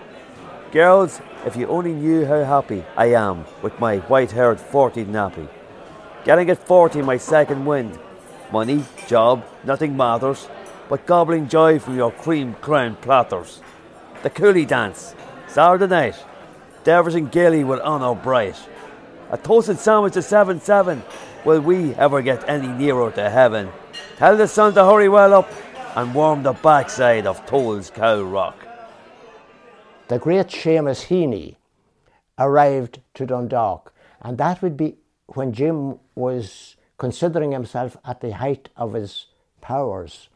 Girls, 0.71 1.23
if 1.47 1.57
you 1.57 1.67
only 1.69 1.95
knew 1.95 2.27
how 2.27 2.45
happy 2.45 2.85
I 2.95 3.07
am 3.15 3.47
with 3.63 3.81
my 3.81 3.99
white 4.01 4.33
haired 4.33 4.61
40 4.61 5.07
nappy. 5.07 5.49
Getting 6.25 6.49
at 6.49 6.67
40 6.67 7.03
my 7.03 7.19
second 7.19 7.67
wind. 7.67 7.99
Money, 8.51 8.85
job, 9.07 9.45
nothing 9.63 9.95
matters, 9.95 10.49
but 10.89 11.05
gobbling 11.05 11.49
joy 11.49 11.79
from 11.79 11.97
your 11.97 12.13
cream 12.13 12.55
crowned 12.63 13.01
platters. 13.03 13.61
The 14.23 14.31
coolie 14.31 14.67
dance, 14.67 15.15
Saturday 15.49 15.87
night. 15.87 16.25
Devers 16.83 17.15
and 17.15 17.31
Gailey 17.31 17.63
with 17.63 17.81
honour 17.81 18.15
bright. 18.15 18.57
A 19.31 19.37
toasted 19.37 19.79
sandwich 19.79 20.17
at 20.17 20.25
7 20.25 20.61
7. 20.61 21.03
Will 21.45 21.61
we 21.61 21.95
ever 21.95 22.23
get 22.23 22.49
any 22.49 22.69
nearer 22.69 23.11
to 23.13 23.29
heaven? 23.29 23.71
Tell 24.17 24.37
the 24.37 24.49
sun 24.49 24.73
to 24.75 24.85
hurry 24.85 25.11
well 25.11 25.35
up 25.35 25.51
and 25.95 26.15
warm 26.15 26.43
the 26.43 26.53
backside 26.55 27.27
of 27.27 27.45
Toll's 27.45 27.91
Cow 27.91 28.23
Rock. 28.23 28.57
The 30.09 30.19
great 30.19 30.49
Seamus 30.49 31.07
Heaney 31.07 31.57
arrived 32.39 33.01
to 33.15 33.27
Dundalk, 33.27 33.93
and 34.23 34.39
that 34.39 34.63
would 34.63 34.77
be 34.77 34.97
when 35.27 35.53
Jim 35.53 35.99
was 36.15 36.77
considering 36.99 37.53
himself 37.53 37.97
at 38.05 38.21
the 38.21 38.35
height 38.35 38.69
of 38.77 38.93
his 38.93 39.27
powers 39.61 40.29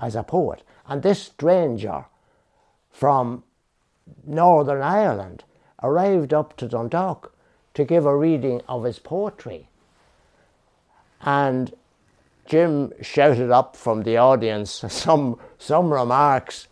as 0.00 0.14
a 0.14 0.22
poet. 0.22 0.62
And 0.86 1.02
this 1.02 1.22
stranger 1.22 2.06
from 2.90 3.44
Northern 4.24 4.82
Ireland 4.82 5.44
arrived 5.82 6.32
up 6.32 6.56
to 6.56 6.68
Dundalk 6.68 7.34
to 7.74 7.84
give 7.84 8.06
a 8.06 8.16
reading 8.16 8.62
of 8.68 8.84
his 8.84 8.98
poetry. 8.98 9.68
And 11.20 11.74
Jim 12.46 12.92
shouted 13.00 13.50
up 13.50 13.76
from 13.76 14.02
the 14.02 14.16
audience 14.16 14.84
some, 14.88 15.38
some 15.58 15.92
remarks. 15.92 16.68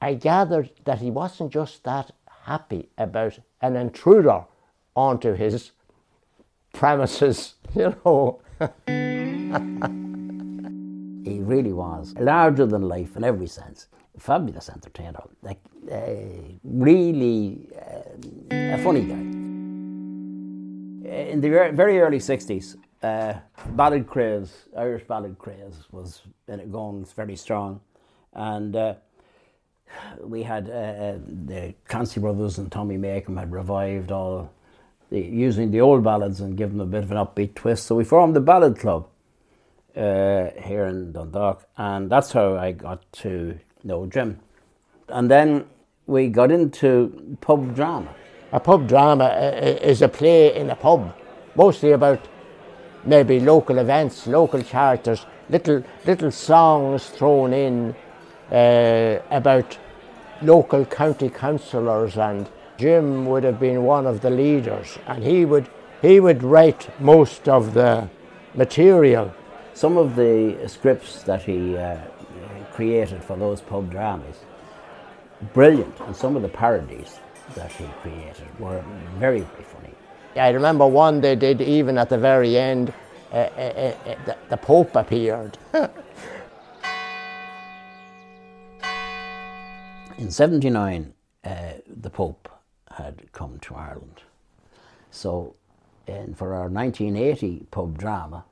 I 0.00 0.14
gathered 0.14 0.70
that 0.84 0.98
he 0.98 1.10
wasn't 1.10 1.52
just 1.52 1.84
that 1.84 2.12
happy 2.44 2.88
about 2.98 3.38
an 3.60 3.76
intruder 3.76 4.44
onto 4.94 5.32
his 5.32 5.72
premises, 6.74 7.54
you 7.74 7.94
know. 8.04 8.40
he 11.24 11.40
really 11.40 11.72
was 11.72 12.14
larger 12.18 12.66
than 12.66 12.82
life 12.82 13.16
in 13.16 13.24
every 13.24 13.46
sense. 13.46 13.88
Fabulous 14.18 14.68
entertainer, 14.68 15.22
like 15.42 15.58
uh, 15.90 15.96
really 16.62 17.68
uh, 17.76 18.76
a 18.76 18.78
funny 18.78 19.04
guy. 19.04 19.24
In 21.32 21.40
the 21.40 21.48
very 21.74 21.98
early 22.00 22.18
'60s, 22.18 22.76
uh, 23.02 23.34
ballad 23.70 24.06
craze, 24.06 24.68
Irish 24.76 25.04
ballad 25.04 25.36
craze, 25.38 25.84
was 25.90 26.22
going 26.70 27.04
very 27.16 27.34
strong, 27.34 27.80
and 28.34 28.76
uh, 28.76 28.94
we 30.20 30.42
had 30.42 30.68
uh, 30.68 30.72
uh, 30.72 31.18
the 31.46 31.74
Clancy 31.86 32.20
Brothers 32.20 32.58
and 32.58 32.70
Tommy 32.70 32.96
Makem 32.96 33.38
had 33.38 33.52
revived 33.52 34.12
all 34.12 34.50
the, 35.10 35.20
using 35.20 35.70
the 35.70 35.80
old 35.80 36.02
ballads 36.02 36.40
and 36.40 36.56
giving 36.56 36.78
them 36.78 36.88
a 36.88 36.90
bit 36.90 37.04
of 37.04 37.10
an 37.10 37.16
upbeat 37.16 37.54
twist. 37.54 37.86
So 37.86 37.94
we 37.94 38.04
formed 38.04 38.34
the 38.34 38.40
Ballad 38.40 38.78
Club 38.78 39.06
uh, 39.96 40.48
here 40.62 40.86
in 40.86 41.12
Dundalk, 41.12 41.66
and 41.76 42.10
that's 42.10 42.32
how 42.32 42.56
I 42.56 42.72
got 42.72 43.10
to 43.12 43.58
know 43.82 44.06
Jim. 44.06 44.40
And 45.08 45.30
then 45.30 45.66
we 46.06 46.28
got 46.28 46.50
into 46.50 47.36
pub 47.40 47.74
drama. 47.74 48.14
A 48.52 48.60
pub 48.60 48.88
drama 48.88 49.28
is 49.82 50.02
a 50.02 50.08
play 50.08 50.54
in 50.54 50.70
a 50.70 50.76
pub, 50.76 51.14
mostly 51.54 51.92
about 51.92 52.20
maybe 53.04 53.40
local 53.40 53.78
events, 53.78 54.26
local 54.26 54.62
characters, 54.62 55.26
little 55.50 55.82
little 56.06 56.30
songs 56.30 57.06
thrown 57.06 57.52
in 57.52 57.94
uh, 58.50 59.18
about 59.30 59.78
local 60.42 60.84
county 60.84 61.28
councillors 61.28 62.16
and 62.16 62.48
Jim 62.76 63.26
would 63.26 63.44
have 63.44 63.60
been 63.60 63.84
one 63.84 64.06
of 64.06 64.20
the 64.20 64.30
leaders, 64.30 64.98
and 65.06 65.22
he 65.22 65.44
would 65.44 65.68
he 66.02 66.20
would 66.20 66.42
write 66.42 66.88
most 67.00 67.48
of 67.48 67.72
the 67.74 68.08
material. 68.54 69.32
Some 69.72 69.96
of 69.96 70.16
the 70.16 70.68
scripts 70.68 71.22
that 71.22 71.42
he 71.42 71.76
uh, 71.76 71.96
created 72.72 73.22
for 73.22 73.36
those 73.36 73.60
pub 73.60 73.90
dramas 73.90 74.36
brilliant, 75.52 75.98
and 76.00 76.16
some 76.16 76.36
of 76.36 76.42
the 76.42 76.48
parodies 76.48 77.18
that 77.54 77.70
he 77.72 77.86
created 78.02 78.48
were 78.58 78.82
very, 79.18 79.40
very 79.40 79.64
funny. 79.64 79.90
I 80.36 80.48
remember 80.50 80.86
one 80.86 81.20
they 81.20 81.36
did 81.36 81.60
even 81.60 81.98
at 81.98 82.08
the 82.08 82.18
very 82.18 82.56
end, 82.56 82.92
uh, 83.32 83.36
uh, 83.36 83.94
the, 84.24 84.36
the 84.48 84.56
Pope 84.56 84.96
appeared. 84.96 85.58
In 90.18 90.30
79, 90.30 91.12
uh, 91.44 91.50
the 91.86 92.10
Pope 92.10 92.48
had 92.94 93.32
come 93.32 93.58
to 93.60 93.74
Ireland. 93.74 94.22
So, 95.10 95.54
in, 96.06 96.34
for 96.34 96.54
our 96.54 96.68
1980 96.68 97.66
pub 97.70 97.98
drama, 97.98 98.44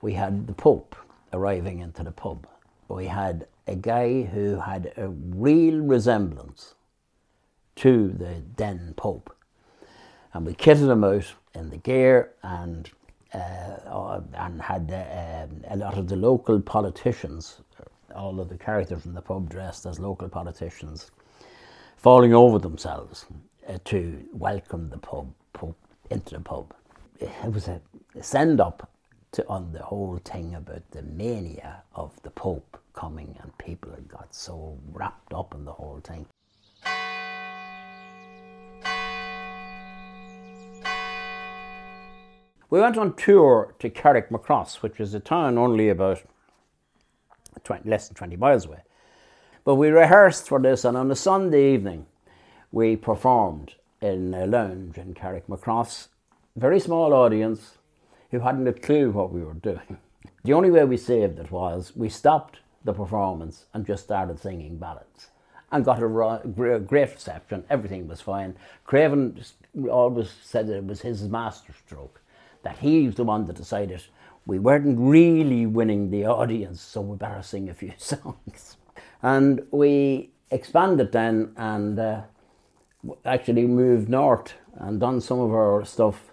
we 0.00 0.14
had 0.14 0.46
the 0.46 0.52
Pope 0.52 0.96
arriving 1.32 1.80
into 1.80 2.02
the 2.02 2.12
pub. 2.12 2.46
We 2.88 3.06
had 3.06 3.46
a 3.66 3.74
guy 3.76 4.22
who 4.22 4.60
had 4.60 4.92
a 4.96 5.08
real 5.08 5.78
resemblance 5.80 6.74
to 7.76 8.08
the 8.08 8.42
then 8.56 8.94
Pope. 8.96 9.34
And 10.34 10.46
we 10.46 10.54
kitted 10.54 10.90
him 10.90 11.04
out 11.04 11.32
in 11.54 11.70
the 11.70 11.76
gear 11.76 12.32
and 12.42 12.90
uh, 13.34 14.20
and 14.34 14.60
had 14.60 14.90
uh, 14.92 15.46
a 15.72 15.76
lot 15.76 15.96
of 15.96 16.08
the 16.08 16.16
local 16.16 16.60
politicians 16.60 17.62
all 18.14 18.40
of 18.40 18.48
the 18.48 18.58
characters 18.58 19.06
in 19.06 19.14
the 19.14 19.22
pub 19.22 19.48
dressed 19.48 19.86
as 19.86 19.98
local 19.98 20.28
politicians, 20.28 21.10
falling 21.96 22.34
over 22.34 22.58
themselves 22.58 23.26
uh, 23.68 23.78
to 23.84 24.24
welcome 24.32 24.90
the 24.90 24.98
pub, 24.98 25.32
pub, 25.52 25.74
into 26.10 26.34
the 26.34 26.40
pub. 26.40 26.74
It 27.20 27.52
was 27.52 27.68
a 27.68 27.80
send 28.20 28.60
up 28.60 28.90
on 29.48 29.72
the 29.72 29.82
whole 29.82 30.20
thing 30.24 30.54
about 30.54 30.82
the 30.90 31.02
mania 31.02 31.82
of 31.94 32.20
the 32.22 32.30
Pope 32.30 32.78
coming, 32.92 33.36
and 33.40 33.56
people 33.58 33.90
had 33.92 34.08
got 34.08 34.34
so 34.34 34.78
wrapped 34.92 35.32
up 35.32 35.54
in 35.54 35.64
the 35.64 35.72
whole 35.72 36.00
thing. 36.04 36.26
We 42.68 42.80
went 42.80 42.96
on 42.96 43.14
tour 43.16 43.74
to 43.80 43.90
Carrickmacross, 43.90 44.76
which 44.76 44.98
was 44.98 45.14
a 45.14 45.20
town 45.20 45.58
only 45.58 45.88
about 45.88 46.22
20, 47.64 47.88
less 47.88 48.08
than 48.08 48.14
20 48.14 48.36
miles 48.36 48.66
away. 48.66 48.82
But 49.64 49.76
we 49.76 49.88
rehearsed 49.88 50.48
for 50.48 50.58
this, 50.58 50.84
and 50.84 50.96
on 50.96 51.10
a 51.10 51.16
Sunday 51.16 51.74
evening, 51.74 52.06
we 52.72 52.96
performed 52.96 53.74
in 54.00 54.34
a 54.34 54.46
lounge 54.46 54.98
in 54.98 55.14
Carrickmacross. 55.14 56.08
Very 56.56 56.80
small 56.80 57.12
audience 57.12 57.78
who 58.30 58.40
hadn't 58.40 58.66
a 58.66 58.72
clue 58.72 59.10
what 59.10 59.32
we 59.32 59.42
were 59.42 59.54
doing. 59.54 59.98
The 60.44 60.54
only 60.54 60.72
way 60.72 60.84
we 60.84 60.96
saved 60.96 61.38
it 61.38 61.52
was 61.52 61.92
we 61.94 62.08
stopped 62.08 62.58
the 62.84 62.92
performance 62.92 63.66
and 63.72 63.86
just 63.86 64.02
started 64.02 64.40
singing 64.40 64.76
ballads 64.76 65.28
and 65.70 65.84
got 65.84 66.02
a 66.02 66.80
great 66.80 67.14
reception. 67.14 67.64
Everything 67.70 68.08
was 68.08 68.20
fine. 68.20 68.56
Craven 68.84 69.40
always 69.88 70.32
said 70.42 70.66
that 70.66 70.78
it 70.78 70.84
was 70.84 71.00
his 71.00 71.22
masterstroke, 71.28 72.20
that 72.64 72.78
he's 72.78 73.14
the 73.14 73.22
one 73.22 73.46
that 73.46 73.56
decided 73.56 74.02
we 74.44 74.58
weren't 74.58 74.98
really 74.98 75.64
winning 75.64 76.10
the 76.10 76.26
audience, 76.26 76.80
so 76.80 77.00
we 77.00 77.16
better 77.16 77.42
sing 77.42 77.68
a 77.68 77.74
few 77.74 77.92
songs. 77.96 78.76
And 79.22 79.64
we 79.70 80.30
expanded 80.50 81.12
then 81.12 81.52
and 81.56 81.98
uh, 81.98 82.22
actually 83.24 83.66
moved 83.66 84.08
north 84.08 84.54
and 84.74 85.00
done 85.00 85.20
some 85.20 85.40
of 85.40 85.50
our 85.50 85.84
stuff 85.84 86.30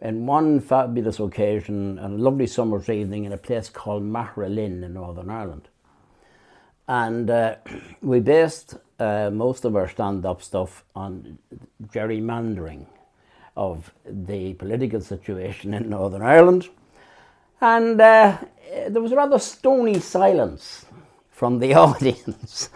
in 0.00 0.26
one 0.26 0.60
fabulous 0.60 1.18
occasion, 1.18 1.98
a 1.98 2.08
lovely 2.08 2.46
summer's 2.46 2.88
evening 2.88 3.24
in 3.24 3.32
a 3.32 3.38
place 3.38 3.68
called 3.68 4.02
Magheralin 4.02 4.82
in 4.82 4.94
Northern 4.94 5.30
Ireland. 5.30 5.68
And 6.86 7.30
uh, 7.30 7.56
we 8.02 8.20
based 8.20 8.76
uh, 8.98 9.30
most 9.30 9.64
of 9.64 9.76
our 9.76 9.88
stand 9.88 10.26
up 10.26 10.42
stuff 10.42 10.84
on 10.94 11.38
gerrymandering 11.86 12.86
of 13.56 13.92
the 14.04 14.54
political 14.54 15.00
situation 15.00 15.74
in 15.74 15.90
Northern 15.90 16.22
Ireland 16.22 16.68
and 17.64 17.98
uh, 17.98 18.36
there 18.88 19.00
was 19.00 19.12
rather 19.12 19.38
stony 19.38 19.98
silence 19.98 20.84
from 21.30 21.58
the 21.58 21.74
audience. 21.84 22.68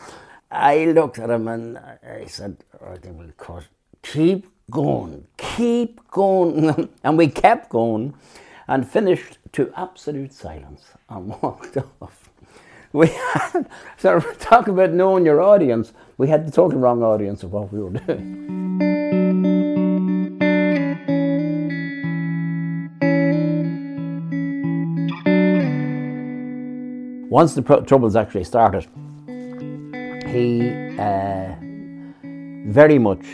I 0.51 0.87
looked 0.87 1.19
at 1.19 1.29
him 1.29 1.47
and 1.49 1.79
I 1.79 2.25
said, 2.27 2.57
oh, 2.81 2.97
think 2.97 3.19
we'll 3.19 3.33
cut. 3.37 3.65
Keep 4.03 4.47
going, 4.71 5.27
keep 5.37 6.01
going. 6.11 6.89
and 7.05 7.19
we 7.19 7.29
kept 7.29 7.69
going 7.69 8.15
and 8.67 8.89
finished 8.89 9.39
to 9.53 9.73
absolute 9.77 10.33
silence 10.33 10.85
and 11.09 11.29
walked 11.43 11.77
off. 12.01 12.31
We 12.93 13.09
had, 13.09 13.69
so 13.99 14.21
talk 14.39 14.69
about 14.69 14.93
knowing 14.93 15.27
your 15.27 15.43
audience, 15.43 15.93
we 16.17 16.29
had 16.29 16.47
the 16.47 16.51
total 16.51 16.79
wrong 16.79 17.03
audience 17.03 17.43
of 17.43 17.53
what 17.53 17.71
we 17.73 17.81
were 17.81 17.91
doing. 17.91 18.47
Once 27.31 27.55
the 27.55 27.61
troubles 27.87 28.17
actually 28.17 28.43
started, 28.43 28.87
he 30.29 30.71
uh, 30.99 31.55
very 32.71 32.99
much 32.99 33.25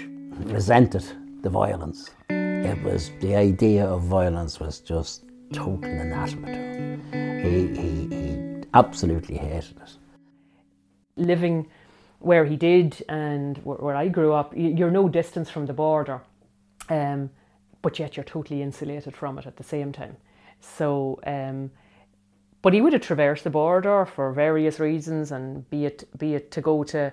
resented 0.45 1.05
the 1.43 1.51
violence. 1.51 2.11
It 2.31 2.83
was 2.83 3.11
the 3.21 3.35
idea 3.35 3.85
of 3.85 4.03
violence 4.03 4.61
was 4.61 4.81
just 4.81 5.25
total 5.53 5.85
anathema 5.85 6.47
to 6.47 6.53
him. 6.53 7.43
He, 7.43 7.81
he, 7.81 8.17
he 8.17 8.63
absolutely 8.75 9.37
hated 9.37 9.77
it. 9.83 9.93
Living 11.17 11.69
where 12.21 12.45
he 12.45 12.57
did 12.57 13.03
and 13.09 13.59
where 13.59 13.97
I 13.97 14.09
grew 14.09 14.33
up, 14.33 14.53
you're 14.57 14.91
no 14.91 15.09
distance 15.09 15.51
from 15.51 15.67
the 15.67 15.75
border, 15.75 16.23
um, 16.89 17.31
but 17.83 17.99
yet 17.99 18.17
you're 18.17 18.25
totally 18.25 18.63
insulated 18.63 19.15
from 19.15 19.39
it 19.39 19.47
at 19.47 19.57
the 19.57 19.65
same 19.65 19.93
time. 19.93 20.17
So 20.61 21.21
um, 21.27 21.71
but 22.65 22.73
he 22.73 22.81
would 22.81 22.95
have 22.95 23.03
traversed 23.03 23.45
the 23.45 23.51
border 23.51 24.07
for 24.07 24.33
various 24.33 24.81
reasons, 24.81 25.33
and 25.33 25.69
be 25.69 25.85
it 25.85 26.09
be 26.17 26.35
it 26.35 26.51
to 26.51 26.63
go 26.63 26.83
to 26.83 27.13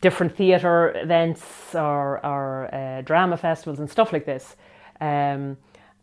different 0.00 0.36
theatre 0.36 0.96
events 0.96 1.74
or, 1.74 2.24
or 2.24 2.72
uh, 2.72 3.00
drama 3.00 3.36
festivals 3.36 3.80
and 3.80 3.90
stuff 3.90 4.12
like 4.12 4.26
this. 4.26 4.54
Um, 5.00 5.56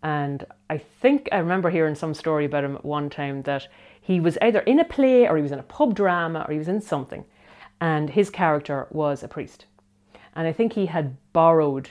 and 0.03 0.45
I 0.69 0.79
think 0.79 1.29
I 1.31 1.37
remember 1.37 1.69
hearing 1.69 1.95
some 1.95 2.13
story 2.13 2.43
about 2.43 2.65
him 2.65 2.75
at 2.75 2.83
one 2.83 3.09
time 3.09 3.41
that 3.43 3.69
he 4.01 4.19
was 4.19 4.37
either 4.41 4.59
in 4.59 4.79
a 4.79 4.85
play 4.85 5.29
or 5.29 5.37
he 5.37 5.43
was 5.43 5.53
in 5.53 5.59
a 5.59 5.63
pub 5.63 5.95
drama 5.95 6.43
or 6.45 6.51
he 6.51 6.59
was 6.59 6.67
in 6.67 6.81
something, 6.81 7.23
and 7.79 8.09
his 8.09 8.29
character 8.29 8.85
was 8.91 9.23
a 9.23 9.29
priest. 9.29 9.65
And 10.35 10.45
I 10.45 10.51
think 10.51 10.73
he 10.73 10.87
had 10.87 11.15
borrowed 11.31 11.89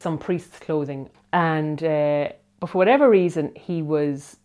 some 0.00 0.18
priest's 0.18 0.58
clothing, 0.58 1.10
and 1.32 1.80
uh, 1.84 2.30
but 2.58 2.70
for 2.70 2.78
whatever 2.78 3.08
reason, 3.08 3.52
he 3.54 3.82
was 3.82 4.38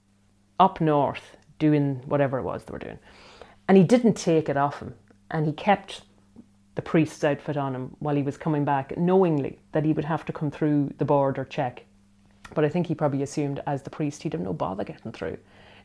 up 0.60 0.80
north 0.80 1.37
doing 1.60 2.02
whatever 2.06 2.38
it 2.40 2.44
was 2.44 2.64
they 2.64 2.72
were 2.72 2.80
doing. 2.80 3.00
And 3.68 3.78
he 3.78 3.84
didn't 3.84 4.14
take 4.14 4.50
it 4.50 4.58
off 4.58 4.80
him. 4.80 4.96
And 5.30 5.46
he 5.46 5.52
kept 5.52 6.02
the 6.76 6.82
priest's 6.82 7.24
outfit 7.24 7.58
on 7.58 7.74
him 7.74 7.96
while 8.00 8.16
he 8.16 8.22
was 8.22 8.38
coming 8.38 8.64
back, 8.64 8.96
knowingly 8.98 9.60
that 9.72 9.84
he 9.84 9.94
would 9.94 10.06
have 10.06 10.24
to 10.26 10.34
come 10.34 10.52
through 10.52 10.94
the 11.00 11.06
border 11.06 11.44
check. 11.44 11.84
But 12.54 12.64
I 12.64 12.70
think 12.70 12.88
he 12.88 12.96
probably 12.96 13.24
assumed 13.24 13.62
as 13.66 13.82
the 13.82 13.90
priest 13.90 14.24
he'd 14.24 14.34
have 14.34 14.42
no 14.42 14.54
bother 14.54 14.84
getting 14.84 15.12
through, 15.12 15.38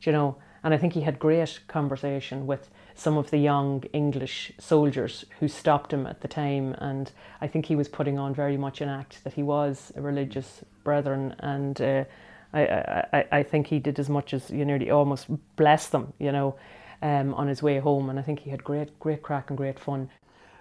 you 0.02 0.12
know. 0.12 0.36
And 0.62 0.72
I 0.72 0.76
think 0.76 0.92
he 0.92 1.00
had 1.00 1.18
great 1.18 1.60
conversation 1.66 2.46
with 2.46 2.70
some 2.94 3.16
of 3.16 3.30
the 3.30 3.38
young 3.38 3.82
English 3.92 4.52
soldiers 4.58 5.24
who 5.40 5.48
stopped 5.48 5.92
him 5.92 6.06
at 6.06 6.20
the 6.20 6.28
time. 6.28 6.74
And 6.78 7.10
I 7.40 7.48
think 7.48 7.66
he 7.66 7.74
was 7.74 7.88
putting 7.88 8.18
on 8.18 8.34
very 8.34 8.56
much 8.56 8.80
an 8.80 8.88
act 8.88 9.24
that 9.24 9.32
he 9.32 9.42
was 9.42 9.92
a 9.96 10.02
religious 10.02 10.62
brethren 10.84 11.34
and 11.40 11.80
uh, 11.80 12.04
I, 12.52 13.04
I, 13.12 13.24
I 13.32 13.42
think 13.42 13.66
he 13.66 13.78
did 13.78 13.98
as 13.98 14.08
much 14.08 14.34
as 14.34 14.50
you 14.50 14.64
nearly 14.64 14.90
almost 14.90 15.26
bless 15.56 15.88
them, 15.88 16.12
you 16.18 16.32
know, 16.32 16.56
um, 17.00 17.34
on 17.34 17.48
his 17.48 17.62
way 17.62 17.78
home. 17.78 18.10
And 18.10 18.18
I 18.18 18.22
think 18.22 18.40
he 18.40 18.50
had 18.50 18.62
great, 18.62 18.98
great 18.98 19.22
crack 19.22 19.50
and 19.50 19.56
great 19.56 19.78
fun. 19.78 20.10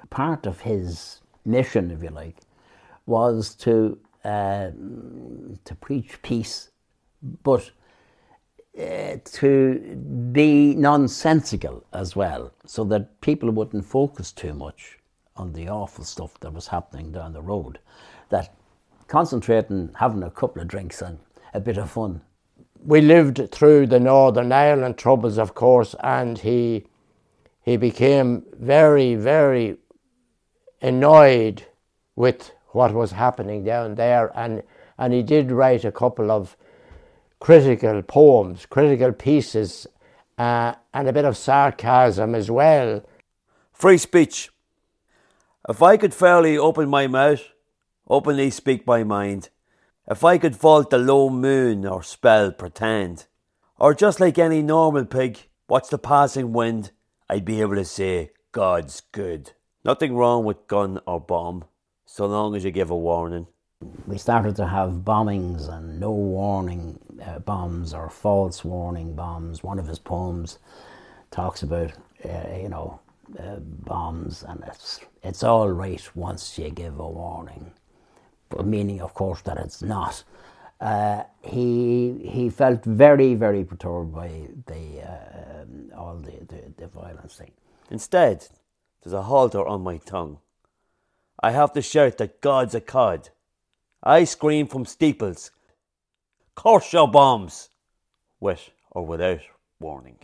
Part 0.10 0.46
of 0.46 0.62
his 0.62 1.22
mission, 1.46 1.92
if 1.92 2.02
you 2.02 2.10
like, 2.10 2.38
was 3.06 3.56
to 3.56 3.98
uh, 4.24 4.70
to 5.66 5.76
preach 5.80 6.22
peace, 6.22 6.70
but 7.44 7.72
uh, 8.80 9.18
to 9.26 9.80
be 10.32 10.76
nonsensical 10.76 11.84
as 11.92 12.16
well, 12.16 12.54
so 12.66 12.84
that 12.86 13.20
people 13.22 13.50
wouldn't 13.50 13.86
focus 13.86 14.32
too 14.32 14.54
much 14.54 15.00
on 15.36 15.54
the 15.54 15.68
awful 15.68 16.06
stuff 16.06 16.40
that 16.40 16.54
was 16.54 16.68
happening 16.68 17.12
down 17.12 17.34
the 17.34 17.42
road. 17.42 17.80
That 18.30 18.54
concentrating, 19.08 19.90
having 20.00 20.24
a 20.24 20.30
couple 20.30 20.62
of 20.62 20.68
drinks, 20.68 21.02
and 21.02 21.18
a 21.54 21.60
bit 21.60 21.78
of 21.78 21.92
fun. 21.92 22.22
We 22.84 23.02
lived 23.02 23.52
through 23.52 23.88
the 23.88 24.00
Northern 24.00 24.52
Ireland 24.52 24.98
troubles, 24.98 25.38
of 25.38 25.54
course, 25.54 25.96
and 26.04 26.38
he 26.40 26.86
he 27.64 27.78
became 27.78 28.44
very, 28.54 29.14
very 29.16 29.78
annoyed 30.82 31.68
with 32.16 32.52
what 32.70 32.94
was 32.94 33.12
happening 33.12 33.64
down 33.64 33.96
there, 33.96 34.32
and 34.36 34.64
and 34.98 35.14
he 35.14 35.24
did 35.24 35.52
write 35.52 35.86
a 35.86 35.92
couple 35.92 36.32
of 36.32 36.56
critical 37.40 38.02
poems, 38.02 38.66
critical 38.66 39.12
pieces, 39.12 39.88
uh, 40.38 40.74
and 40.94 41.08
a 41.08 41.14
bit 41.14 41.26
of 41.26 41.38
sarcasm 41.38 42.36
as 42.36 42.50
well. 42.50 43.04
Free 43.74 43.98
speech. 43.98 44.50
If 45.68 45.82
I 45.82 45.98
could 45.98 46.14
fairly 46.14 46.58
open 46.58 46.90
my 46.90 47.08
mouth, 47.08 47.44
openly 48.08 48.50
speak 48.50 48.88
my 48.88 49.04
mind, 49.04 49.50
if 50.10 50.24
I 50.24 50.38
could 50.38 50.56
vault 50.56 50.90
the 50.90 50.98
low 50.98 51.30
moon 51.30 51.86
or 51.86 52.04
spell 52.04 52.52
pretend, 52.52 53.28
or 53.78 53.94
just 53.94 54.20
like 54.20 54.38
any 54.38 54.62
normal 54.62 55.06
pig, 55.06 55.48
watch 55.68 55.90
the 55.90 55.98
passing 55.98 56.54
wind, 56.54 56.92
I'd 57.30 57.46
be 57.46 57.62
able 57.62 57.76
to 57.76 57.86
say, 57.86 58.32
God's 58.52 59.02
good. 59.12 59.54
Nothing 59.84 60.16
wrong 60.16 60.46
with 60.46 60.68
gun 60.68 61.00
or 61.08 61.20
bomb, 61.20 61.66
so 62.06 62.26
long 62.26 62.56
as 62.56 62.64
you 62.64 62.72
give 62.72 62.92
a 62.92 62.96
warning. 62.96 63.48
We 64.06 64.18
started 64.18 64.56
to 64.58 64.68
have 64.68 65.04
bombings 65.04 65.68
and 65.68 66.00
no 66.00 66.12
warning 66.12 67.00
uh, 67.26 67.40
bombs 67.40 67.94
or 67.94 68.10
false 68.10 68.64
warning 68.64 69.16
bombs. 69.16 69.64
One 69.64 69.80
of 69.80 69.88
his 69.88 69.98
poems 69.98 70.60
talks 71.32 71.64
about, 71.64 71.94
uh, 72.24 72.56
you 72.56 72.70
know, 72.70 73.00
uh, 73.40 73.56
bombs, 73.60 74.44
and 74.48 74.64
it's 74.68 75.00
it's 75.24 75.44
all 75.44 75.70
right 75.70 76.16
once 76.16 76.60
you 76.60 76.70
give 76.70 77.00
a 77.00 77.08
warning, 77.08 77.72
meaning, 78.64 79.02
of 79.02 79.14
course, 79.14 79.42
that 79.42 79.58
it's 79.58 79.82
not. 79.82 80.24
Uh, 80.80 81.24
he 81.44 82.28
he 82.28 82.50
felt 82.50 82.84
very 82.86 83.36
very 83.36 83.64
perturbed 83.64 84.14
by 84.14 84.48
the 84.66 85.02
uh, 85.02 85.62
um, 85.62 85.92
all 85.96 86.16
the, 86.16 86.32
the, 86.48 86.74
the 86.78 86.88
violence 86.88 87.36
thing. 87.36 87.52
Instead, 87.92 88.48
there's 89.04 89.14
a 89.14 89.24
halter 89.24 89.66
on 89.68 89.82
my 89.82 89.98
tongue. 89.98 90.40
I 91.44 91.52
have 91.52 91.74
to 91.74 91.82
shout 91.82 92.18
that 92.18 92.42
God's 92.42 92.76
a 92.76 92.82
cod. 92.82 93.30
I 94.04 94.24
scream 94.24 94.68
from 94.68 94.86
steeples. 94.86 95.52
Curse 96.56 96.94
your 96.94 97.08
bombs, 97.08 97.70
with 98.40 98.72
or 98.90 99.06
without 99.06 99.42
warning. 99.80 100.18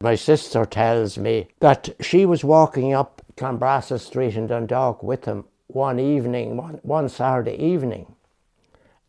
My 0.00 0.14
sister 0.14 0.64
tells 0.64 1.16
me 1.18 1.48
that 1.60 1.88
she 2.00 2.26
was 2.26 2.44
walking 2.44 2.92
up 2.92 3.22
Clanbrassil 3.36 3.98
Street 3.98 4.36
in 4.36 4.46
Dundalk 4.46 5.02
with 5.02 5.24
him 5.24 5.44
one 5.66 5.98
evening, 5.98 6.56
one, 6.56 6.80
one 6.82 7.08
Saturday 7.08 7.56
evening, 7.56 8.14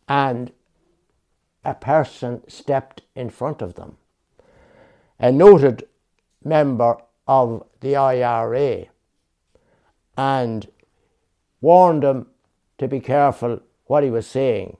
and 0.07 0.51
a 1.63 1.73
person 1.73 2.41
stepped 2.47 3.01
in 3.15 3.29
front 3.29 3.61
of 3.61 3.75
them. 3.75 3.97
A 5.19 5.31
noted 5.31 5.87
member 6.43 6.97
of 7.27 7.65
the 7.81 7.95
IRA 7.95 8.85
and 10.17 10.67
warned 11.61 12.03
him 12.03 12.27
to 12.77 12.87
be 12.87 12.99
careful 12.99 13.59
what 13.85 14.03
he 14.03 14.09
was 14.09 14.27
saying 14.27 14.77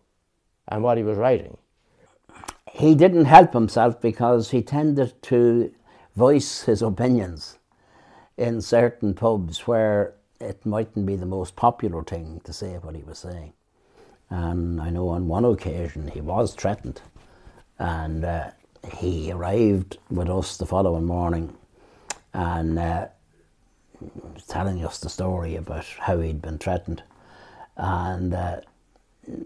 and 0.67 0.83
what 0.83 0.97
he 0.97 1.03
was 1.03 1.17
writing. 1.17 1.57
He 2.71 2.95
didn't 2.95 3.25
help 3.25 3.53
himself 3.53 3.99
because 3.99 4.51
he 4.51 4.61
tended 4.61 5.21
to 5.23 5.73
voice 6.15 6.63
his 6.63 6.81
opinions 6.81 7.57
in 8.37 8.61
certain 8.61 9.13
pubs 9.13 9.67
where 9.67 10.13
it 10.39 10.65
mightn't 10.65 11.05
be 11.05 11.15
the 11.15 11.25
most 11.25 11.55
popular 11.55 12.03
thing 12.03 12.41
to 12.43 12.53
say 12.53 12.75
what 12.75 12.95
he 12.95 13.03
was 13.03 13.19
saying. 13.19 13.53
And 14.29 14.81
I 14.81 14.89
know 14.89 15.09
on 15.09 15.27
one 15.27 15.45
occasion 15.45 16.09
he 16.09 16.21
was 16.21 16.53
threatened, 16.53 17.01
and 17.79 18.25
uh, 18.25 18.51
he 18.93 19.31
arrived 19.31 19.97
with 20.09 20.29
us 20.29 20.57
the 20.57 20.65
following 20.65 21.05
morning 21.05 21.55
and 22.33 22.77
uh, 22.77 23.07
telling 24.47 24.83
us 24.85 24.99
the 24.99 25.09
story 25.09 25.55
about 25.55 25.85
how 25.99 26.19
he'd 26.19 26.41
been 26.41 26.57
threatened. 26.57 27.03
And 27.77 28.33
uh, 28.33 28.61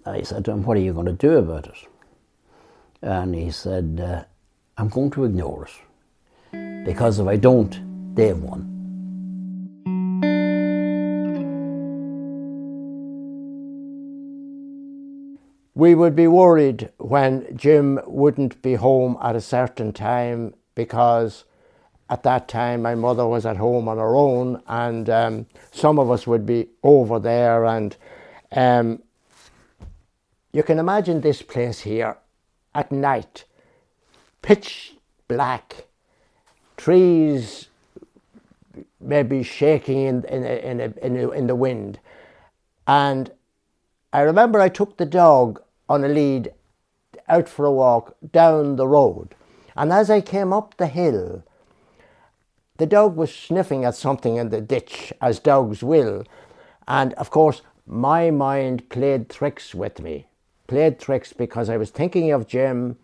I 0.06 0.24
said 0.24 0.46
to 0.46 0.52
him, 0.52 0.64
What 0.64 0.78
are 0.78 0.82
you 0.82 0.94
going 0.94 1.06
to 1.06 1.14
do 1.14 1.38
about 1.38 1.68
it? 1.68 1.88
And 3.02 3.34
he 3.36 3.52
said, 3.52 4.02
uh, 4.04 4.24
I'm 4.78 4.90
going 4.90 5.12
to 5.12 5.26
ignore 5.26 5.68
it 5.68 6.86
because 6.86 7.20
if 7.20 7.28
I 7.28 7.36
don't, 7.36 8.16
they've 8.16 8.38
won. 8.38 8.71
We 15.82 15.96
would 15.96 16.16
be 16.16 16.28
worried 16.28 16.92
when 17.00 17.58
Jim 17.58 18.00
wouldn't 18.06 18.62
be 18.62 18.76
home 18.76 19.18
at 19.20 19.36
a 19.36 19.42
certain 19.42 19.94
time 19.94 20.54
because 20.76 21.44
at 22.08 22.22
that 22.22 22.48
time 22.48 22.84
my 22.84 22.94
mother 22.94 23.26
was 23.26 23.48
at 23.48 23.58
home 23.58 23.88
on 23.88 23.98
her 23.98 24.16
own 24.16 24.62
and 24.68 25.10
um, 25.10 25.48
some 25.72 25.98
of 25.98 26.12
us 26.12 26.28
would 26.28 26.46
be 26.46 26.68
over 26.84 27.18
there 27.18 27.66
and 27.66 27.98
um, 28.52 29.02
you 30.54 30.62
can 30.62 30.78
imagine 30.78 31.22
this 31.22 31.42
place 31.42 31.80
here 31.80 32.16
at 32.76 32.92
night. 32.92 33.46
Pitch 34.44 34.94
black 35.28 35.88
trees 36.78 37.70
maybe 39.00 39.42
shaking 39.42 40.02
in, 40.02 40.24
in, 40.26 40.44
in, 40.44 40.80
in, 41.02 41.34
in 41.34 41.48
the 41.48 41.56
wind. 41.56 42.00
And 42.86 43.32
I 44.14 44.22
remember 44.22 44.60
I 44.60 44.70
took 44.70 44.98
the 44.98 45.08
dog 45.08 45.60
on 45.92 46.06
a 46.06 46.08
lead 46.08 46.54
out 47.28 47.50
for 47.50 47.66
a 47.66 47.72
walk 47.72 48.16
down 48.32 48.78
the 48.78 48.88
road. 48.88 49.36
And 49.76 49.92
as 49.92 50.10
I 50.10 50.22
came 50.22 50.54
up 50.54 50.78
the 50.78 50.88
hill, 50.88 51.44
the 52.78 52.86
dog 52.86 53.18
was 53.18 53.36
sniffing 53.36 53.84
at 53.84 53.96
something 53.96 54.38
in 54.38 54.50
the 54.50 54.62
ditch, 54.62 55.12
as 55.22 55.40
dogs 55.40 55.84
will. 55.84 56.24
And 56.88 57.14
of 57.16 57.30
course, 57.30 57.62
my 57.86 58.32
mind 58.32 58.90
played 58.90 59.30
tricks 59.30 59.76
with 59.76 60.02
me. 60.02 60.28
Played 60.68 60.98
tricks 60.98 61.34
because 61.34 61.70
I 61.70 61.76
was 61.76 61.90
thinking 61.90 62.32
of 62.32 62.48
Jim 62.48 62.98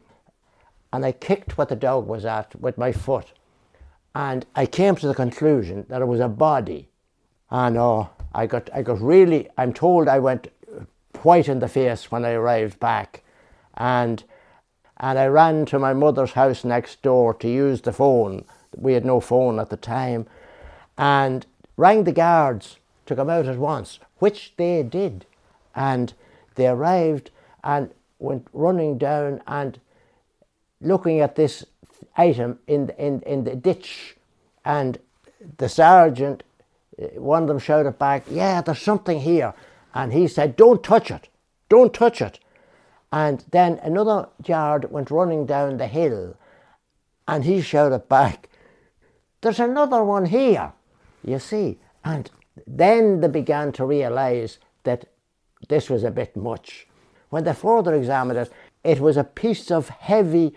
and 0.93 1.05
I 1.05 1.11
kicked 1.11 1.57
what 1.57 1.67
the 1.67 1.75
dog 1.75 2.07
was 2.07 2.23
at 2.23 2.55
with 2.59 2.77
my 2.77 2.93
foot. 2.93 3.33
And 4.15 4.45
I 4.55 4.65
came 4.65 4.95
to 4.95 5.07
the 5.07 5.13
conclusion 5.13 5.85
that 5.89 6.01
it 6.01 6.07
was 6.07 6.21
a 6.21 6.29
body. 6.29 6.87
I 7.51 7.69
know, 7.69 8.09
oh, 8.09 8.23
I 8.33 8.47
got, 8.47 8.69
I 8.73 8.81
got 8.81 9.01
really, 9.01 9.49
I'm 9.57 9.73
told 9.73 10.07
I 10.07 10.19
went 10.19 10.47
white 11.17 11.47
in 11.47 11.59
the 11.59 11.67
face 11.67 12.11
when 12.11 12.25
I 12.25 12.31
arrived 12.31 12.79
back. 12.79 13.23
And, 13.75 14.23
and 14.97 15.19
I 15.19 15.27
ran 15.27 15.65
to 15.67 15.79
my 15.79 15.93
mother's 15.93 16.31
house 16.31 16.63
next 16.63 17.01
door 17.01 17.33
to 17.35 17.47
use 17.47 17.81
the 17.81 17.93
phone. 17.93 18.45
We 18.75 18.93
had 18.93 19.05
no 19.05 19.19
phone 19.19 19.59
at 19.59 19.69
the 19.69 19.77
time. 19.77 20.27
And 20.97 21.45
rang 21.75 22.03
the 22.03 22.11
guards 22.11 22.77
to 23.05 23.15
come 23.15 23.29
out 23.29 23.47
at 23.47 23.57
once, 23.57 23.99
which 24.17 24.53
they 24.57 24.83
did. 24.83 25.25
And 25.75 26.13
they 26.55 26.67
arrived 26.67 27.31
and 27.63 27.91
went 28.19 28.47
running 28.53 28.97
down 28.97 29.41
and 29.47 29.79
looking 30.81 31.19
at 31.19 31.35
this 31.35 31.65
item 32.15 32.59
in, 32.67 32.89
in, 32.97 33.21
in 33.21 33.43
the 33.43 33.55
ditch. 33.55 34.15
And 34.65 34.97
the 35.57 35.69
sergeant, 35.69 36.43
eh, 36.99 37.07
one 37.17 37.43
of 37.43 37.47
them 37.47 37.59
shouted 37.59 37.97
back, 37.99 38.25
Yeah, 38.29 38.61
there's 38.61 38.81
something 38.81 39.19
here. 39.19 39.53
And 39.97 40.13
he 40.13 40.27
said, 40.27 40.55
Don't 40.55 40.83
touch 40.83 41.09
it, 41.09 41.27
don't 41.69 41.91
touch 41.91 42.21
it. 42.21 42.39
And 43.11 43.43
then 43.49 43.79
another 43.81 44.29
yard 44.45 44.91
went 44.91 45.09
running 45.09 45.47
down 45.47 45.77
the 45.77 45.87
hill 45.87 46.37
and 47.27 47.43
he 47.43 47.61
shouted 47.61 48.07
back, 48.07 48.47
There's 49.41 49.59
another 49.59 50.03
one 50.03 50.25
here, 50.25 50.73
you 51.25 51.39
see. 51.39 51.79
And 52.05 52.29
then 52.67 53.21
they 53.21 53.27
began 53.27 53.71
to 53.71 53.85
realise 53.85 54.59
that 54.83 55.05
this 55.67 55.89
was 55.89 56.03
a 56.03 56.11
bit 56.11 56.37
much. 56.37 56.87
When 57.31 57.43
they 57.43 57.53
further 57.53 57.95
examined 57.95 58.37
it, 58.37 58.53
it 58.83 58.99
was 58.99 59.17
a 59.17 59.23
piece 59.23 59.71
of 59.71 59.89
heavy 59.89 60.53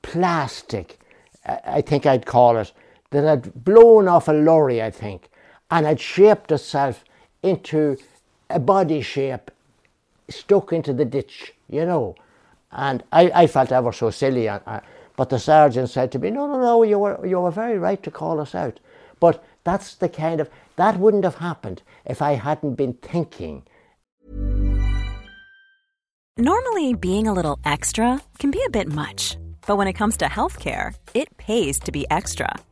plastic, 0.00 0.98
I 1.44 1.82
think 1.82 2.06
I'd 2.06 2.24
call 2.24 2.56
it, 2.56 2.72
that 3.10 3.24
had 3.24 3.62
blown 3.62 4.08
off 4.08 4.26
a 4.26 4.32
lorry, 4.32 4.82
I 4.82 4.90
think, 4.90 5.28
and 5.70 5.84
had 5.84 6.00
shaped 6.00 6.50
itself 6.50 7.04
into 7.42 7.98
a 8.50 8.58
body 8.58 9.00
shape 9.00 9.50
stuck 10.28 10.72
into 10.72 10.92
the 10.92 11.04
ditch, 11.04 11.54
you 11.68 11.84
know. 11.84 12.14
And 12.72 13.02
I, 13.12 13.30
I 13.34 13.46
felt 13.46 13.72
ever 13.72 13.92
so 13.92 14.10
silly. 14.10 14.48
Uh, 14.48 14.80
but 15.16 15.30
the 15.30 15.38
sergeant 15.38 15.90
said 15.90 16.12
to 16.12 16.18
me, 16.18 16.30
no, 16.30 16.46
no, 16.46 16.60
no, 16.60 16.82
you 16.82 16.98
were, 16.98 17.26
you 17.26 17.40
were 17.40 17.50
very 17.50 17.78
right 17.78 18.02
to 18.02 18.10
call 18.10 18.40
us 18.40 18.54
out. 18.54 18.80
But 19.18 19.44
that's 19.64 19.94
the 19.94 20.08
kind 20.08 20.40
of, 20.40 20.48
that 20.76 20.98
wouldn't 20.98 21.24
have 21.24 21.36
happened 21.36 21.82
if 22.06 22.22
I 22.22 22.32
hadn't 22.32 22.76
been 22.76 22.94
thinking. 22.94 23.64
Normally, 26.38 26.94
being 26.94 27.26
a 27.26 27.34
little 27.34 27.58
extra 27.64 28.22
can 28.38 28.50
be 28.50 28.62
a 28.66 28.70
bit 28.70 28.90
much. 28.90 29.36
But 29.66 29.76
when 29.76 29.88
it 29.88 29.92
comes 29.92 30.16
to 30.18 30.24
healthcare, 30.24 30.94
it 31.12 31.36
pays 31.36 31.78
to 31.80 31.92
be 31.92 32.06
extra 32.10 32.50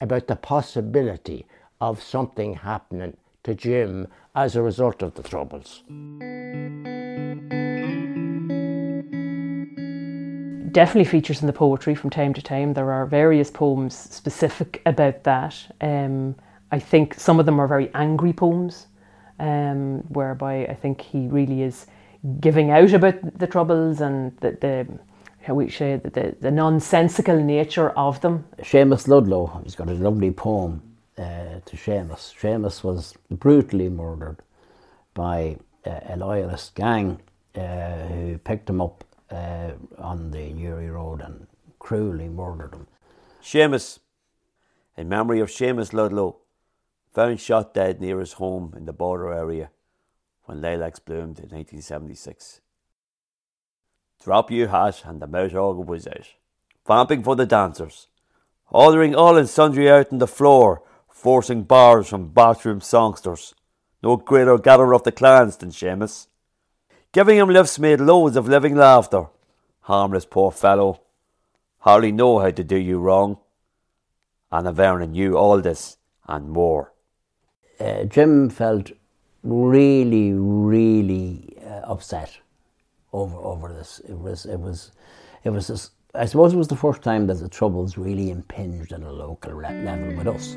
About 0.00 0.26
the 0.26 0.36
possibility 0.36 1.46
of 1.80 2.02
something 2.02 2.54
happening 2.54 3.16
to 3.42 3.54
Jim 3.54 4.08
as 4.34 4.56
a 4.56 4.62
result 4.62 5.02
of 5.02 5.14
the 5.14 5.22
troubles. 5.22 5.82
definitely 10.74 11.08
features 11.08 11.40
in 11.40 11.46
the 11.46 11.52
poetry 11.52 11.94
from 11.94 12.10
time 12.10 12.34
to 12.34 12.42
time. 12.42 12.74
There 12.74 12.90
are 12.90 13.06
various 13.06 13.50
poems 13.50 13.96
specific 13.96 14.82
about 14.84 15.22
that. 15.22 15.56
Um, 15.80 16.34
I 16.72 16.80
think 16.80 17.14
some 17.14 17.38
of 17.38 17.46
them 17.46 17.60
are 17.60 17.68
very 17.68 17.90
angry 17.94 18.32
poems, 18.32 18.88
um, 19.38 20.00
whereby 20.08 20.66
I 20.66 20.74
think 20.74 21.00
he 21.00 21.28
really 21.28 21.62
is 21.62 21.86
giving 22.40 22.70
out 22.70 22.92
about 22.92 23.38
the 23.38 23.46
troubles 23.46 24.00
and 24.00 24.36
the, 24.38 24.50
the 24.60 24.98
how 25.44 25.54
we 25.54 25.68
say 25.68 25.96
the, 25.96 26.10
the, 26.10 26.36
the 26.40 26.50
nonsensical 26.50 27.38
nature 27.42 27.90
of 27.90 28.20
them. 28.22 28.44
Seamus 28.60 29.06
Ludlow, 29.06 29.60
he's 29.62 29.74
got 29.74 29.88
a 29.88 29.94
lovely 29.94 30.30
poem 30.30 30.82
uh, 31.18 31.60
to 31.64 31.76
Seamus. 31.76 32.34
Seamus 32.34 32.82
was 32.82 33.14
brutally 33.30 33.88
murdered 33.90 34.38
by 35.12 35.58
uh, 35.86 36.00
a 36.08 36.16
loyalist 36.16 36.74
gang 36.74 37.20
uh, 37.54 38.06
who 38.06 38.38
picked 38.38 38.70
him 38.70 38.80
up 38.80 39.04
uh, 39.30 39.72
on 39.98 40.30
the 40.30 40.50
Newry 40.54 40.88
Road 40.88 41.20
and 41.20 41.46
cruelly 41.78 42.28
murdered 42.28 42.72
him. 42.72 42.86
Seamus, 43.42 43.98
in 44.96 45.08
memory 45.08 45.40
of 45.40 45.50
Seamus 45.50 45.92
Ludlow, 45.92 46.36
found 47.12 47.38
shot 47.38 47.74
dead 47.74 48.00
near 48.00 48.18
his 48.18 48.34
home 48.34 48.72
in 48.76 48.86
the 48.86 48.92
border 48.92 49.32
area 49.32 49.70
when 50.44 50.62
lilacs 50.62 50.98
bloomed 50.98 51.38
in 51.38 51.50
1876. 51.50 52.60
Drop 54.22 54.50
your 54.50 54.68
hat 54.68 55.02
and 55.04 55.20
the 55.20 55.26
mouth 55.26 55.54
organ 55.54 55.86
was 55.86 56.06
out, 56.06 56.28
vamping 56.86 57.22
for 57.22 57.36
the 57.36 57.46
dancers, 57.46 58.08
ordering 58.70 59.14
all 59.14 59.36
and 59.36 59.48
sundry 59.48 59.90
out 59.90 60.12
on 60.12 60.18
the 60.18 60.26
floor, 60.26 60.82
forcing 61.08 61.62
bars 61.62 62.08
from 62.08 62.28
bathroom 62.28 62.80
songsters. 62.80 63.54
No 64.02 64.16
greater 64.16 64.58
gatherer 64.58 64.94
of 64.94 65.02
the 65.04 65.12
clans 65.12 65.56
than 65.56 65.70
Seamus. 65.70 66.26
Giving 67.12 67.38
him 67.38 67.48
lifts 67.48 67.78
made 67.78 68.00
loads 68.00 68.36
of 68.36 68.48
living 68.48 68.76
laughter. 68.76 69.26
Harmless 69.80 70.26
poor 70.26 70.50
fellow. 70.50 71.00
Hardly 71.78 72.12
know 72.12 72.38
how 72.38 72.50
to 72.50 72.64
do 72.64 72.76
you 72.76 72.98
wrong. 72.98 73.38
Anna 74.50 74.72
Vernon 74.72 75.12
knew 75.12 75.36
all 75.36 75.60
this 75.60 75.96
and 76.26 76.48
more. 76.50 76.92
Uh, 77.80 78.04
Jim 78.04 78.50
felt 78.50 78.92
really, 79.42 80.32
really 80.32 81.56
uh, 81.64 81.80
upset 81.90 82.38
over 83.14 83.36
over 83.36 83.72
this. 83.72 84.00
It 84.08 84.18
was 84.18 84.44
it 84.44 84.58
was 84.58 84.92
it 85.44 85.50
was. 85.50 85.68
This, 85.68 85.90
I 86.16 86.26
suppose 86.26 86.52
it 86.52 86.56
was 86.56 86.68
the 86.68 86.76
first 86.76 87.02
time 87.02 87.26
that 87.26 87.40
the 87.40 87.48
troubles 87.48 87.98
really 87.98 88.30
impinged 88.30 88.92
at 88.92 89.02
a 89.02 89.10
local 89.10 89.54
level 89.54 90.14
with 90.16 90.28
us. 90.28 90.56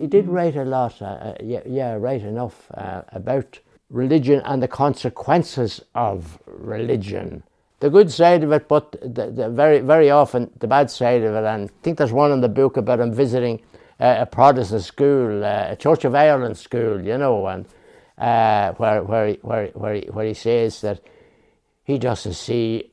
He 0.00 0.08
did 0.08 0.28
write 0.28 0.56
a 0.56 0.64
lot, 0.64 1.00
uh, 1.00 1.04
uh, 1.04 1.34
yeah, 1.42 1.60
yeah, 1.66 1.94
write 1.94 2.22
enough 2.22 2.68
uh, 2.74 3.02
about 3.08 3.60
religion 3.90 4.42
and 4.44 4.62
the 4.62 4.68
consequences 4.68 5.80
of 5.94 6.38
religion. 6.46 7.44
The 7.80 7.90
good 7.90 8.10
side 8.10 8.42
of 8.42 8.52
it, 8.52 8.68
but 8.68 8.92
the, 9.02 9.30
the 9.30 9.50
very, 9.50 9.80
very 9.80 10.10
often 10.10 10.50
the 10.58 10.66
bad 10.66 10.90
side 10.90 11.22
of 11.22 11.34
it. 11.34 11.44
And 11.44 11.68
I 11.68 11.72
think 11.82 11.98
there's 11.98 12.12
one 12.12 12.32
in 12.32 12.40
the 12.40 12.48
book 12.48 12.76
about 12.76 13.00
him 13.00 13.12
visiting 13.12 13.60
uh, 14.00 14.16
a 14.20 14.26
Protestant 14.26 14.82
school, 14.82 15.44
uh, 15.44 15.66
a 15.70 15.76
Church 15.76 16.04
of 16.04 16.14
Ireland 16.14 16.56
school, 16.56 17.00
you 17.00 17.18
know, 17.18 17.46
and 17.46 17.66
uh, 18.16 18.72
where, 18.72 19.02
where, 19.02 19.28
he, 19.28 19.38
where, 19.42 19.66
where, 19.68 19.94
he, 19.94 20.00
where 20.10 20.26
he 20.26 20.34
says 20.34 20.80
that 20.80 21.00
he 21.84 21.98
doesn't 21.98 22.32
see 22.32 22.92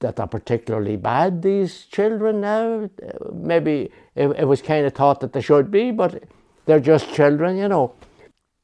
that 0.00 0.16
they're 0.16 0.26
particularly 0.26 0.96
bad, 0.96 1.42
these 1.42 1.84
children 1.86 2.40
now. 2.40 2.88
Maybe 3.32 3.90
it, 4.14 4.28
it 4.28 4.48
was 4.48 4.62
kind 4.62 4.86
of 4.86 4.94
thought 4.94 5.20
that 5.20 5.32
they 5.32 5.40
should 5.40 5.70
be, 5.70 5.90
but 5.90 6.24
they're 6.66 6.80
just 6.80 7.12
children, 7.14 7.56
you 7.56 7.68
know. 7.68 7.94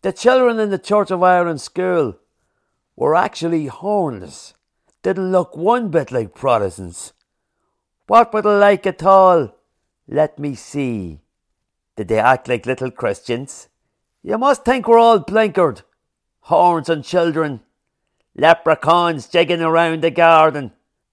The 0.03 0.13
children 0.13 0.59
in 0.59 0.71
the 0.71 0.79
Church 0.79 1.11
of 1.11 1.23
Ireland 1.23 1.61
school 1.61 2.17
were 2.97 3.15
actually 3.15 3.67
hornless. 3.67 4.55
Didn't 5.03 5.33
look 5.33 5.57
one 5.57 5.89
bit 5.89 6.13
like 6.13 6.35
Protestants. 6.35 7.13
What 8.07 8.33
were 8.33 8.43
they 8.43 8.51
like 8.51 8.87
at 8.87 9.03
all? 9.03 9.55
Let 10.07 10.39
me 10.39 10.55
see. 10.55 11.21
Did 11.97 12.09
they 12.09 12.19
act 12.19 12.49
like 12.49 12.67
little 12.67 12.91
Christians? 12.91 13.69
You 14.23 14.37
must 14.37 14.65
think 14.65 14.87
we're 14.87 14.99
all 14.99 15.21
blinkered. 15.21 15.83
Horns 16.41 16.89
and 16.89 17.05
children. 17.05 17.61
Leprechauns 18.35 19.27
jigging 19.29 19.63
around 19.63 20.03
the 20.03 20.11
garden. 20.11 20.73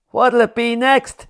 What'll 0.10 0.41
it 0.41 0.56
be 0.56 0.76
next? 0.76 1.28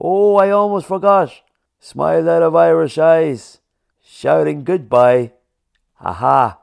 Oh, 0.00 0.36
I 0.36 0.50
almost 0.50 0.86
forgot. 0.86 1.32
Smile 1.78 2.28
out 2.30 2.42
of 2.42 2.54
Irish 2.54 2.96
eyes, 2.98 3.60
shouting 4.04 4.64
goodbye. 4.64 5.32
Aha! 6.00 6.58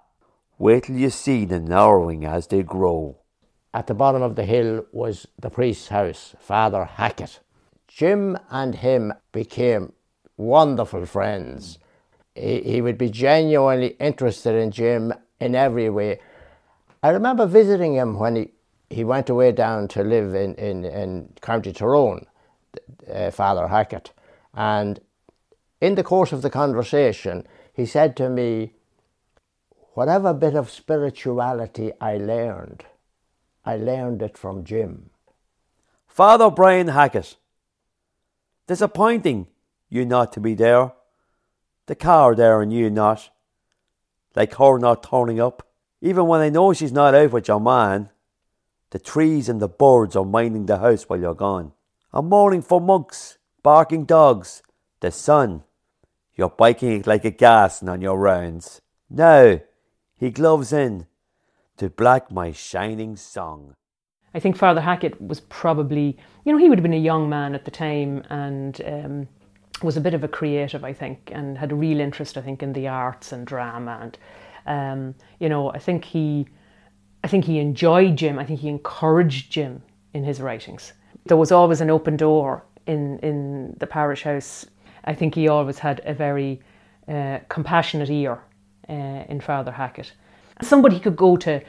Wait 0.58 0.86
till 0.86 0.96
you 0.96 1.10
see 1.10 1.46
the 1.46 1.60
narrowing 1.60 2.26
as 2.26 2.48
they 2.48 2.64
grow. 2.64 3.19
At 3.74 3.88
the 3.88 3.94
bottom 3.94 4.22
of 4.22 4.36
the 4.36 4.46
hill 4.46 4.86
was 4.92 5.28
the 5.40 5.50
priest's 5.50 5.90
house, 5.90 6.36
Father 6.40 6.86
Hackett. 6.86 7.40
Jim 7.88 8.38
and 8.50 8.76
him 8.76 9.14
became 9.32 9.94
wonderful 10.38 11.06
friends. 11.06 11.78
He, 12.34 12.62
he 12.62 12.82
would 12.82 12.98
be 12.98 13.10
genuinely 13.10 13.90
interested 14.00 14.56
in 14.56 14.72
Jim 14.72 15.14
in 15.40 15.54
every 15.54 15.90
way. 15.90 16.20
I 17.04 17.10
remember 17.10 17.46
visiting 17.46 17.94
him 17.94 18.18
when 18.18 18.36
he, 18.36 18.52
he 18.90 19.04
went 19.04 19.30
away 19.30 19.52
down 19.52 19.88
to 19.90 20.04
live 20.04 20.34
in, 20.34 20.56
in, 20.56 20.86
in 20.86 21.34
County 21.42 21.72
Tyrone, 21.72 22.26
uh, 23.12 23.30
Father 23.32 23.68
Hackett. 23.68 24.12
And 24.54 25.00
in 25.80 25.96
the 25.96 26.04
course 26.04 26.32
of 26.32 26.42
the 26.42 26.50
conversation, 26.50 27.46
he 27.74 27.86
said 27.86 28.16
to 28.18 28.30
me, 28.30 28.74
Whatever 29.94 30.34
bit 30.34 30.56
of 30.56 30.70
spirituality 30.70 31.92
I 32.02 32.18
learned, 32.18 32.86
I 33.70 33.76
learned 33.76 34.24
it 34.24 34.36
from 34.36 34.64
Jim. 34.64 35.12
Father 36.08 36.50
Brian 36.50 36.88
Hackett. 36.88 37.38
Disappointing 38.66 39.46
you 39.90 40.06
not 40.06 40.34
to 40.34 40.40
be 40.40 40.56
there. 40.56 40.94
The 41.86 41.94
car 41.94 42.34
there 42.34 42.64
and 42.64 42.74
you 42.74 42.90
not. 42.90 43.30
Like 44.36 44.56
her 44.56 44.80
not 44.80 45.04
turning 45.04 45.40
up. 45.40 45.68
Even 46.02 46.26
when 46.26 46.42
I 46.42 46.50
know 46.50 46.74
she's 46.74 46.92
not 46.92 47.14
out 47.14 47.32
with 47.32 47.48
your 47.48 47.62
man. 47.62 48.10
The 48.90 48.98
trees 48.98 49.48
and 49.48 49.62
the 49.62 49.70
birds 49.70 50.16
are 50.16 50.26
minding 50.26 50.66
the 50.66 50.80
house 50.80 51.04
while 51.04 51.20
you're 51.20 51.36
gone. 51.36 51.74
I'm 52.12 52.28
mourning 52.28 52.64
for 52.64 52.82
monks, 52.82 53.38
barking 53.62 54.06
dogs, 54.06 54.64
the 55.00 55.12
sun. 55.12 55.62
You're 56.34 56.50
biking 56.50 57.02
it 57.02 57.06
like 57.06 57.24
a 57.24 57.30
gas 57.30 57.84
on 57.84 58.02
your 58.02 58.18
rounds. 58.18 58.82
Now, 59.12 59.62
he 60.18 60.32
gloves 60.32 60.74
in 60.74 61.06
to 61.80 61.90
black 61.90 62.32
my 62.32 62.52
shining 62.52 63.16
song. 63.16 63.74
I 64.34 64.40
think 64.40 64.56
Father 64.56 64.82
Hackett 64.82 65.20
was 65.20 65.42
probably, 65.42 66.18
you 66.46 66.52
know, 66.52 66.60
he 66.60 66.70
would 66.70 66.78
have 66.78 66.84
been 66.84 66.94
a 66.94 66.98
young 66.98 67.30
man 67.30 67.56
at 67.56 67.66
the 67.66 67.72
time 67.72 68.24
and 68.30 68.82
um, 68.86 69.28
was 69.82 69.98
a 69.98 70.02
bit 70.02 70.14
of 70.14 70.24
a 70.24 70.28
creative, 70.28 70.84
I 70.84 70.94
think, 70.94 71.32
and 71.34 71.58
had 71.58 71.72
a 71.72 71.76
real 71.76 72.00
interest, 72.00 72.38
I 72.38 72.42
think, 72.42 72.62
in 72.62 72.74
the 72.74 72.88
arts 72.88 73.32
and 73.32 73.48
drama 73.48 73.98
and 74.02 74.18
Um, 74.66 75.16
you 75.40 75.50
know, 75.50 75.72
I 75.74 75.80
think 75.80 76.06
he, 76.06 76.46
I 77.24 77.28
think 77.28 77.46
he 77.46 77.58
enjoyed 77.60 78.18
Jim. 78.18 78.38
I 78.38 78.46
think 78.46 78.60
he 78.60 78.70
encouraged 78.70 79.52
Jim 79.52 79.82
in 80.14 80.24
his 80.24 80.40
writings. 80.40 80.94
There 81.26 81.38
was 81.38 81.52
always 81.52 81.82
an 81.82 81.90
open 81.90 82.18
door 82.18 82.64
in 82.86 83.20
in 83.20 83.76
the 83.80 83.88
parish 83.88 84.24
house. 84.24 84.68
I 85.12 85.16
think 85.16 85.36
he 85.36 85.50
always 85.50 85.80
had 85.80 86.02
a 86.06 86.14
very 86.14 86.60
uh, 87.08 87.40
compassionate 87.48 88.12
ear 88.14 88.38
uh, 88.90 89.26
in 89.30 89.42
Father 89.42 89.72
Hackett, 89.72 90.14
somebody 90.62 90.96
he 90.96 91.02
could 91.02 91.16
go 91.16 91.38
to 91.38 91.62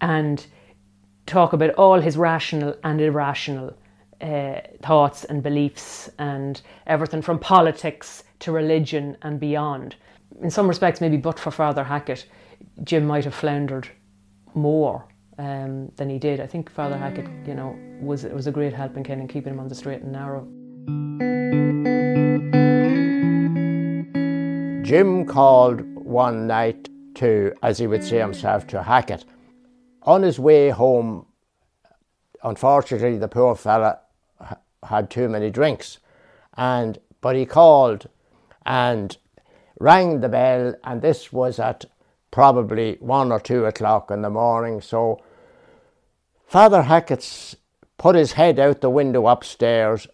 and 0.00 0.46
talk 1.26 1.52
about 1.52 1.70
all 1.74 2.00
his 2.00 2.16
rational 2.16 2.76
and 2.84 3.00
irrational 3.00 3.76
uh, 4.20 4.60
thoughts 4.82 5.24
and 5.24 5.42
beliefs 5.42 6.10
and 6.18 6.62
everything 6.86 7.22
from 7.22 7.38
politics 7.38 8.24
to 8.40 8.52
religion 8.52 9.16
and 9.22 9.40
beyond. 9.40 9.96
In 10.42 10.50
some 10.50 10.68
respects, 10.68 11.00
maybe 11.00 11.16
but 11.16 11.38
for 11.38 11.50
Father 11.50 11.84
Hackett, 11.84 12.26
Jim 12.82 13.06
might 13.06 13.24
have 13.24 13.34
floundered 13.34 13.88
more 14.54 15.04
um, 15.38 15.90
than 15.96 16.08
he 16.08 16.18
did. 16.18 16.40
I 16.40 16.46
think 16.46 16.70
Father 16.70 16.96
Hackett, 16.96 17.26
you 17.46 17.54
know, 17.54 17.76
was 18.00 18.24
was 18.24 18.46
a 18.46 18.52
great 18.52 18.72
help 18.72 18.96
in 18.96 19.04
kind 19.04 19.22
of 19.22 19.28
keeping 19.28 19.54
him 19.54 19.60
on 19.60 19.68
the 19.68 19.74
straight 19.74 20.02
and 20.02 20.12
narrow. 20.12 20.46
Jim 24.82 25.24
called 25.26 25.80
one 25.94 26.46
night 26.46 26.88
to, 27.16 27.54
as 27.62 27.78
he 27.78 27.86
would 27.86 28.04
say 28.04 28.18
himself, 28.18 28.66
to 28.68 28.82
Hackett. 28.82 29.24
On 30.02 30.22
his 30.22 30.38
way 30.38 30.70
home, 30.70 31.26
unfortunately, 32.42 33.18
the 33.18 33.28
poor 33.28 33.54
fella 33.54 34.00
had 34.82 35.10
too 35.10 35.28
many 35.28 35.50
drinks, 35.50 35.98
and 36.56 36.98
but 37.20 37.36
he 37.36 37.46
called 37.46 38.08
and 38.66 39.16
rang 39.80 40.20
the 40.20 40.28
bell, 40.28 40.74
and 40.84 41.02
this 41.02 41.32
was 41.32 41.58
at 41.58 41.84
probably 42.30 42.96
one 43.00 43.32
or 43.32 43.40
two 43.40 43.64
o'clock 43.64 44.10
in 44.10 44.22
the 44.22 44.30
morning. 44.30 44.80
So 44.80 45.22
Father 46.46 46.82
Hackett's 46.82 47.56
put 47.96 48.16
his 48.16 48.32
head 48.32 48.58
out 48.58 48.80
the 48.80 48.90
window 48.90 49.26
upstairs 49.26 50.06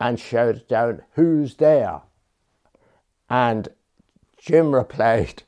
and 0.00 0.18
shouted 0.18 0.66
down, 0.68 1.02
Who's 1.12 1.56
there? 1.56 2.02
And 3.30 3.68
Jim 4.38 4.74
replied, 4.74 5.42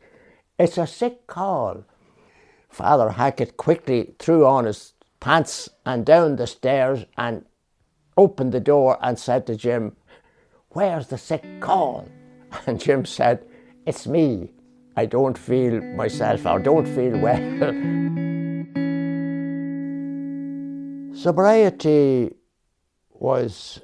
It's 0.59 0.77
a 0.77 0.89
sick 0.89 1.29
call. 1.29 1.85
Father 2.69 3.11
Hackett 3.11 3.57
quickly 3.57 4.15
threw 4.19 4.45
on 4.45 4.65
his 4.65 4.95
pants 5.21 5.69
and 5.87 6.05
down 6.05 6.35
the 6.35 6.49
stairs 6.49 7.05
and 7.17 7.45
opened 8.17 8.53
the 8.53 8.61
door 8.61 8.99
and 9.01 9.19
said 9.19 9.47
to 9.47 9.55
Jim, 9.55 9.97
Where's 10.71 11.07
the 11.07 11.19
sick 11.19 11.45
call? 11.61 12.09
And 12.67 12.81
Jim 12.81 13.05
said, 13.05 13.45
It's 13.87 14.07
me. 14.07 14.53
I 14.97 15.07
don't 15.07 15.39
feel 15.39 15.81
myself, 15.81 16.45
I 16.45 16.59
don't 16.59 16.89
feel 16.89 17.17
well. 17.27 17.73
Sobriety 21.15 22.35
was, 23.11 23.81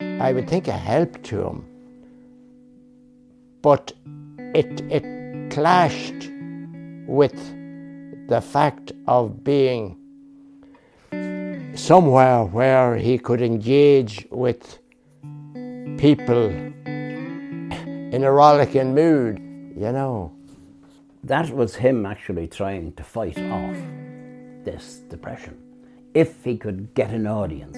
I 0.00 0.32
would 0.32 0.48
think, 0.48 0.68
a 0.68 0.72
help 0.72 1.22
to 1.24 1.46
him, 1.46 1.66
but 3.62 3.92
it, 4.54 4.80
it 4.82 5.21
clashed 5.52 6.30
with 7.06 7.36
the 8.28 8.40
fact 8.40 8.92
of 9.06 9.44
being 9.44 9.98
somewhere 11.74 12.44
where 12.44 12.96
he 12.96 13.18
could 13.18 13.42
engage 13.42 14.26
with 14.30 14.78
people 15.98 16.48
in 16.48 18.24
a 18.24 18.32
rollicking 18.32 18.94
mood, 18.94 19.38
you 19.76 19.92
know. 19.92 20.32
That 21.22 21.50
was 21.50 21.74
him 21.74 22.06
actually 22.06 22.48
trying 22.48 22.94
to 22.94 23.04
fight 23.04 23.36
off 23.36 23.76
this 24.64 25.02
depression. 25.10 25.58
If 26.14 26.42
he 26.44 26.56
could 26.56 26.94
get 26.94 27.10
an 27.10 27.26
audience, 27.26 27.76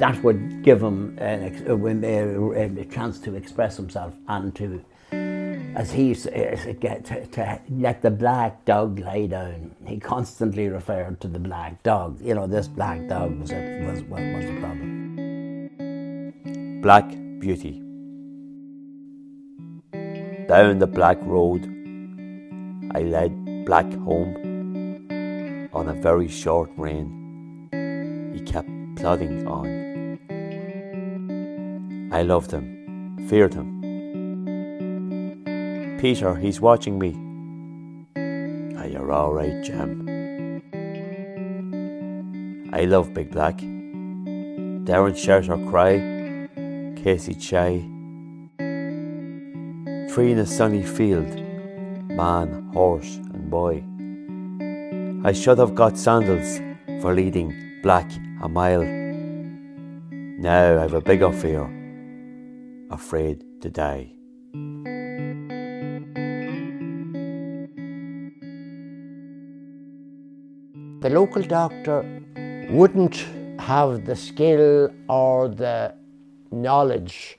that 0.00 0.22
would 0.24 0.62
give 0.62 0.82
him 0.82 1.18
a, 1.20 1.52
a, 1.66 1.74
uh, 1.74 1.76
uh, 1.76 2.80
a 2.80 2.84
chance 2.86 3.18
to 3.20 3.34
express 3.34 3.76
himself 3.76 4.14
and 4.28 4.54
to 4.54 4.82
as 5.76 5.92
he 5.92 6.16
eh, 6.32 6.72
get 6.80 7.04
to, 7.04 7.26
to, 7.26 7.60
let 7.68 8.00
the 8.00 8.10
black 8.10 8.64
dog 8.64 8.98
lie 8.98 9.26
down. 9.26 9.76
He 9.86 9.98
constantly 10.00 10.68
referred 10.68 11.20
to 11.20 11.28
the 11.28 11.38
black 11.38 11.82
dog. 11.82 12.18
You 12.22 12.34
know, 12.34 12.46
this 12.46 12.66
black 12.66 13.06
dog 13.08 13.38
was 13.38 13.52
a, 13.52 13.84
was, 13.84 14.02
was, 14.04 14.46
the 14.46 14.56
problem. 14.58 14.90
Black 16.80 17.06
Beauty. 17.40 17.82
Down 20.48 20.78
the 20.78 20.86
black 20.86 21.18
road, 21.20 21.66
I 22.94 23.00
led 23.02 23.66
Black 23.66 23.92
home. 23.92 24.34
On 25.74 25.88
a 25.88 25.94
very 25.94 26.28
short 26.28 26.70
rein, 26.78 27.68
he 28.32 28.40
kept 28.40 28.70
plodding 28.96 29.46
on. 29.46 29.66
I 32.12 32.22
loved 32.22 32.50
him, 32.52 33.26
feared 33.28 33.52
him 33.52 33.75
Peter, 35.98 36.34
he's 36.34 36.60
watching 36.60 36.98
me. 36.98 37.14
Are 38.78 38.86
you 38.86 38.98
alright, 39.10 39.64
Jim? 39.64 40.62
I 42.72 42.84
love 42.84 43.14
Big 43.14 43.30
Black. 43.30 43.56
Darren 43.56 45.16
shout 45.16 45.48
or 45.48 45.58
cry, 45.70 45.96
Casey 47.02 47.34
chai. 47.34 47.78
Three 50.10 50.32
in 50.32 50.38
a 50.38 50.46
sunny 50.46 50.82
field, 50.82 51.34
man, 52.10 52.70
horse, 52.74 53.16
and 53.16 53.50
boy. 53.50 53.82
I 55.26 55.32
should 55.32 55.58
have 55.58 55.74
got 55.74 55.96
sandals 55.96 56.60
for 57.00 57.14
leading 57.14 57.80
Black 57.82 58.10
a 58.42 58.48
mile. 58.48 58.84
Now 60.38 60.82
I've 60.82 60.92
a 60.92 61.00
bigger 61.00 61.32
fear, 61.32 61.64
afraid 62.90 63.42
to 63.62 63.70
die. 63.70 64.15
The 71.06 71.14
local 71.14 71.42
doctor 71.42 71.98
wouldn't 72.68 73.24
have 73.60 74.04
the 74.06 74.16
skill 74.16 74.92
or 75.08 75.48
the 75.48 75.94
knowledge 76.50 77.38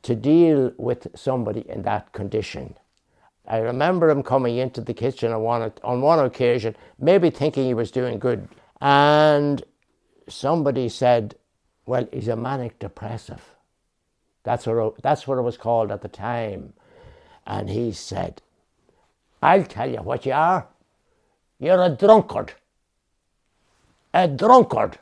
to 0.00 0.14
deal 0.14 0.72
with 0.78 1.06
somebody 1.14 1.68
in 1.68 1.82
that 1.82 2.10
condition. 2.14 2.74
I 3.46 3.58
remember 3.58 4.08
him 4.08 4.22
coming 4.22 4.56
into 4.56 4.80
the 4.80 4.94
kitchen 4.94 5.32
on 5.32 5.42
one, 5.42 5.70
on 5.84 6.00
one 6.00 6.18
occasion, 6.20 6.76
maybe 6.98 7.28
thinking 7.28 7.66
he 7.66 7.74
was 7.74 7.90
doing 7.90 8.18
good, 8.18 8.48
and 8.80 9.62
somebody 10.26 10.88
said, 10.88 11.34
Well, 11.84 12.08
he's 12.10 12.28
a 12.28 12.36
manic 12.36 12.78
depressive. 12.78 13.44
That's 14.44 14.66
what, 14.66 15.02
that's 15.02 15.26
what 15.26 15.36
it 15.36 15.42
was 15.42 15.58
called 15.58 15.92
at 15.92 16.00
the 16.00 16.08
time. 16.08 16.72
And 17.46 17.68
he 17.68 17.92
said, 17.92 18.40
I'll 19.42 19.64
tell 19.64 19.90
you 19.90 19.98
what 19.98 20.24
you 20.24 20.32
are. 20.32 20.68
You're 21.58 21.82
a 21.82 21.90
drunkard 21.90 22.54
a 24.14 24.28
drunkard. 24.28 24.98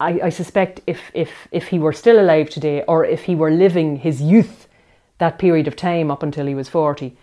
I, 0.00 0.20
I 0.24 0.28
suspect 0.28 0.80
if, 0.86 1.10
if, 1.12 1.48
if 1.50 1.68
he 1.68 1.78
were 1.78 1.92
still 1.92 2.20
alive 2.20 2.50
today, 2.50 2.82
or 2.86 3.04
if 3.04 3.24
he 3.24 3.34
were 3.34 3.50
living 3.50 3.96
his 3.96 4.22
youth, 4.22 4.68
that 5.18 5.38
period 5.38 5.66
of 5.66 5.74
time 5.74 6.10
up 6.10 6.22
until 6.22 6.46
he 6.46 6.54
was 6.54 6.68
40, 6.68 7.16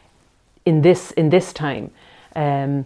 in 0.66 0.82
this, 0.82 1.12
in 1.12 1.30
this 1.30 1.54
time, 1.54 1.92
um, 2.36 2.86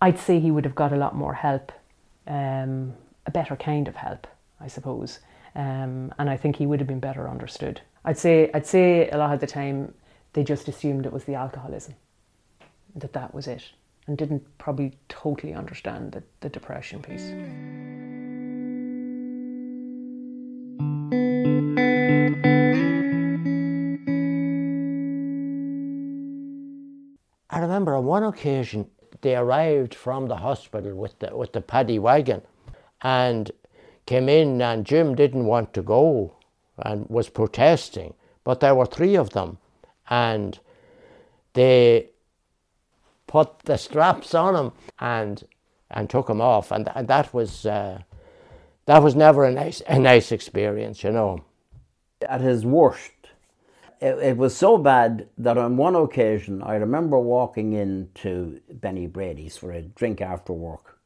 I'd 0.00 0.18
say 0.18 0.38
he 0.38 0.50
would 0.50 0.64
have 0.64 0.74
got 0.74 0.92
a 0.92 0.96
lot 0.96 1.16
more 1.16 1.34
help, 1.34 1.72
um, 2.26 2.94
a 3.26 3.30
better 3.30 3.56
kind 3.56 3.88
of 3.88 3.96
help, 3.96 4.26
I 4.60 4.68
suppose. 4.68 5.18
Um, 5.54 6.12
and 6.18 6.30
I 6.30 6.36
think 6.36 6.56
he 6.56 6.66
would 6.66 6.80
have 6.80 6.86
been 6.86 7.00
better 7.00 7.28
understood. 7.28 7.80
I'd 8.04 8.18
say, 8.18 8.50
I'd 8.54 8.66
say 8.66 9.08
a 9.10 9.16
lot 9.16 9.34
of 9.34 9.40
the 9.40 9.46
time 9.46 9.94
they 10.34 10.44
just 10.44 10.68
assumed 10.68 11.06
it 11.06 11.12
was 11.12 11.24
the 11.24 11.34
alcoholism, 11.34 11.94
that 12.94 13.14
that 13.14 13.34
was 13.34 13.48
it 13.48 13.72
and 14.06 14.16
didn't 14.16 14.44
probably 14.58 14.96
totally 15.08 15.52
understand 15.52 16.12
the, 16.12 16.22
the 16.40 16.48
depression 16.48 17.02
piece. 17.02 17.32
I 27.50 27.60
remember 27.60 27.96
on 27.96 28.04
one 28.04 28.22
occasion 28.22 28.90
they 29.22 29.34
arrived 29.34 29.94
from 29.94 30.28
the 30.28 30.36
hospital 30.36 30.94
with 30.94 31.18
the 31.18 31.34
with 31.36 31.52
the 31.52 31.60
paddy 31.60 31.98
wagon 31.98 32.42
and 33.02 33.50
came 34.04 34.28
in 34.28 34.60
and 34.60 34.84
Jim 34.84 35.14
didn't 35.14 35.46
want 35.46 35.72
to 35.74 35.82
go 35.82 36.36
and 36.78 37.08
was 37.08 37.28
protesting. 37.28 38.14
But 38.44 38.60
there 38.60 38.74
were 38.74 38.86
three 38.86 39.16
of 39.16 39.30
them 39.30 39.58
and 40.08 40.58
they 41.54 42.10
put 43.26 43.60
the 43.60 43.76
straps 43.76 44.34
on 44.34 44.54
him 44.54 44.72
and 44.98 45.44
and 45.90 46.10
took 46.10 46.28
him 46.28 46.40
off, 46.40 46.72
and, 46.72 46.90
and 46.94 47.06
that 47.08 47.32
was 47.32 47.64
uh, 47.64 48.00
that 48.86 49.02
was 49.02 49.14
never 49.14 49.44
a 49.44 49.52
nice 49.52 49.82
a 49.86 49.98
nice 49.98 50.32
experience, 50.32 51.04
you 51.04 51.12
know. 51.12 51.44
At 52.28 52.40
his 52.40 52.64
worst, 52.64 53.12
it, 54.00 54.18
it 54.18 54.36
was 54.36 54.56
so 54.56 54.78
bad 54.78 55.28
that 55.38 55.58
on 55.58 55.76
one 55.76 55.94
occasion 55.94 56.62
I 56.62 56.76
remember 56.76 57.18
walking 57.18 57.72
into 57.72 58.60
Benny 58.70 59.06
Brady's 59.06 59.56
for 59.56 59.72
a 59.72 59.82
drink 59.82 60.20
after 60.20 60.52
work 60.52 60.98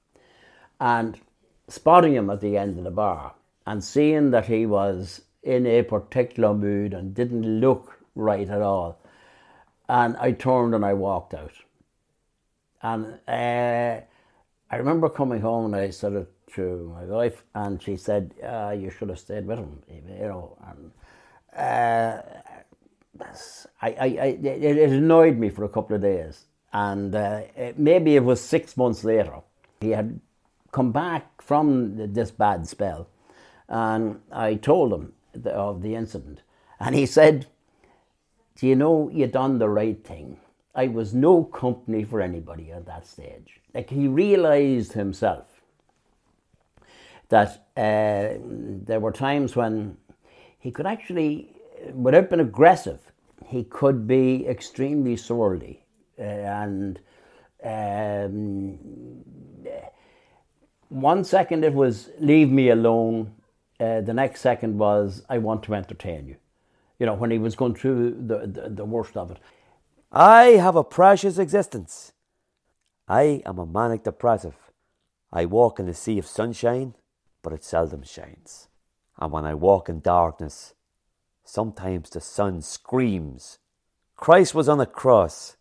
and 0.80 1.20
spotting 1.68 2.14
him 2.14 2.30
at 2.30 2.40
the 2.40 2.56
end 2.56 2.78
of 2.78 2.84
the 2.84 2.90
bar 2.90 3.34
and 3.66 3.84
seeing 3.84 4.30
that 4.30 4.46
he 4.46 4.66
was 4.66 5.22
in 5.42 5.66
a 5.66 5.82
particular 5.82 6.54
mood 6.54 6.92
and 6.92 7.14
didn't 7.14 7.60
look 7.60 7.98
right 8.14 8.48
at 8.48 8.62
all. 8.62 8.98
And 9.88 10.16
I 10.16 10.32
turned 10.32 10.74
and 10.74 10.84
I 10.84 10.94
walked 10.94 11.34
out. 11.34 11.52
And 12.82 13.18
uh, 13.28 14.00
I 14.70 14.76
remember 14.76 15.08
coming 15.08 15.40
home 15.40 15.66
and 15.66 15.76
I 15.76 15.90
said 15.90 16.12
it 16.14 16.32
to 16.54 16.92
my 16.94 17.04
wife, 17.04 17.44
and 17.54 17.82
she 17.82 17.96
said, 17.96 18.34
uh, 18.42 18.74
"You 18.76 18.90
should 18.90 19.08
have 19.08 19.18
stayed 19.18 19.46
with 19.46 19.58
him," 19.58 19.82
you 19.88 20.26
know. 20.26 20.56
And 20.66 20.90
uh, 21.56 22.22
I, 23.82 23.88
I, 23.88 24.04
I, 24.04 24.38
it, 24.42 24.90
annoyed 24.90 25.38
me 25.38 25.50
for 25.50 25.64
a 25.64 25.68
couple 25.68 25.96
of 25.96 26.02
days, 26.02 26.44
and 26.72 27.14
uh, 27.14 27.42
it, 27.56 27.78
maybe 27.78 28.16
it 28.16 28.24
was 28.24 28.40
six 28.40 28.76
months 28.76 29.04
later. 29.04 29.40
He 29.80 29.90
had 29.90 30.20
come 30.72 30.92
back 30.92 31.42
from 31.42 32.12
this 32.14 32.30
bad 32.30 32.66
spell, 32.66 33.08
and 33.68 34.20
I 34.32 34.54
told 34.54 34.92
him 34.92 35.12
the, 35.32 35.50
of 35.50 35.82
the 35.82 35.94
incident, 35.94 36.42
and 36.78 36.94
he 36.94 37.06
said, 37.06 37.46
"Do 38.56 38.66
you 38.66 38.76
know 38.76 39.10
you 39.12 39.26
done 39.26 39.58
the 39.58 39.68
right 39.68 40.02
thing?" 40.04 40.38
I 40.74 40.86
was 40.86 41.14
no 41.14 41.44
company 41.44 42.04
for 42.04 42.20
anybody 42.20 42.70
at 42.70 42.86
that 42.86 43.06
stage. 43.06 43.60
Like 43.74 43.90
he 43.90 44.08
realised 44.08 44.92
himself 44.92 45.46
that 47.28 47.66
uh, 47.76 48.38
there 48.86 49.00
were 49.00 49.12
times 49.12 49.56
when 49.56 49.96
he 50.58 50.70
could 50.70 50.86
actually, 50.86 51.54
without 51.92 52.30
being 52.30 52.40
aggressive, 52.40 53.00
he 53.46 53.64
could 53.64 54.06
be 54.06 54.46
extremely 54.46 55.16
surly 55.16 55.84
uh, 56.18 56.22
and 56.22 57.00
um, 57.64 58.78
one 60.88 61.24
second 61.24 61.64
it 61.64 61.72
was 61.72 62.10
leave 62.18 62.50
me 62.50 62.70
alone. 62.70 63.32
Uh, 63.78 64.00
the 64.02 64.12
next 64.12 64.40
second 64.40 64.76
was 64.78 65.24
I 65.28 65.38
want 65.38 65.62
to 65.64 65.74
entertain 65.74 66.26
you. 66.26 66.36
You 66.98 67.06
know, 67.06 67.14
when 67.14 67.30
he 67.30 67.38
was 67.38 67.56
going 67.56 67.74
through 67.74 68.10
the, 68.26 68.46
the, 68.46 68.68
the 68.68 68.84
worst 68.84 69.16
of 69.16 69.30
it. 69.30 69.38
I 70.12 70.56
have 70.56 70.74
a 70.74 70.82
precious 70.82 71.38
existence. 71.38 72.12
I 73.06 73.42
am 73.46 73.58
a 73.58 73.66
manic 73.66 74.02
depressive. 74.02 74.56
I 75.32 75.44
walk 75.44 75.78
in 75.78 75.88
a 75.88 75.94
sea 75.94 76.18
of 76.18 76.26
sunshine, 76.26 76.94
but 77.42 77.52
it 77.52 77.62
seldom 77.62 78.02
shines. 78.02 78.66
And 79.18 79.30
when 79.30 79.44
I 79.44 79.54
walk 79.54 79.88
in 79.88 80.00
darkness, 80.00 80.74
sometimes 81.44 82.10
the 82.10 82.20
sun 82.20 82.60
screams. 82.60 83.58
Christ 84.16 84.52
was 84.52 84.68
on 84.68 84.80
a 84.80 84.86
cross. 84.86 85.56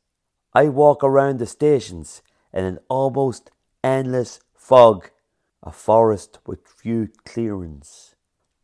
I 0.53 0.69
walk 0.69 1.03
around 1.03 1.37
the 1.37 1.45
stations 1.45 2.23
in 2.51 2.65
an 2.65 2.79
almost 2.89 3.51
endless 3.83 4.39
fog 4.55 5.11
a 5.61 5.71
forest 5.71 6.39
with 6.47 6.67
few 6.67 7.09
clearings. 7.25 8.15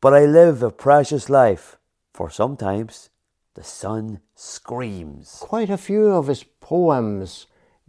But 0.02 0.14
I 0.14 0.26
live 0.26 0.64
a 0.64 0.72
precious 0.72 1.30
life, 1.30 1.78
for 2.14 2.30
sometimes 2.30 3.10
the 3.54 3.64
sun 3.64 4.22
screams. 4.36 5.38
Quite 5.40 5.70
a 5.70 5.78
few 5.78 6.08
of 6.08 6.28
his 6.28 6.44
poems 6.44 7.48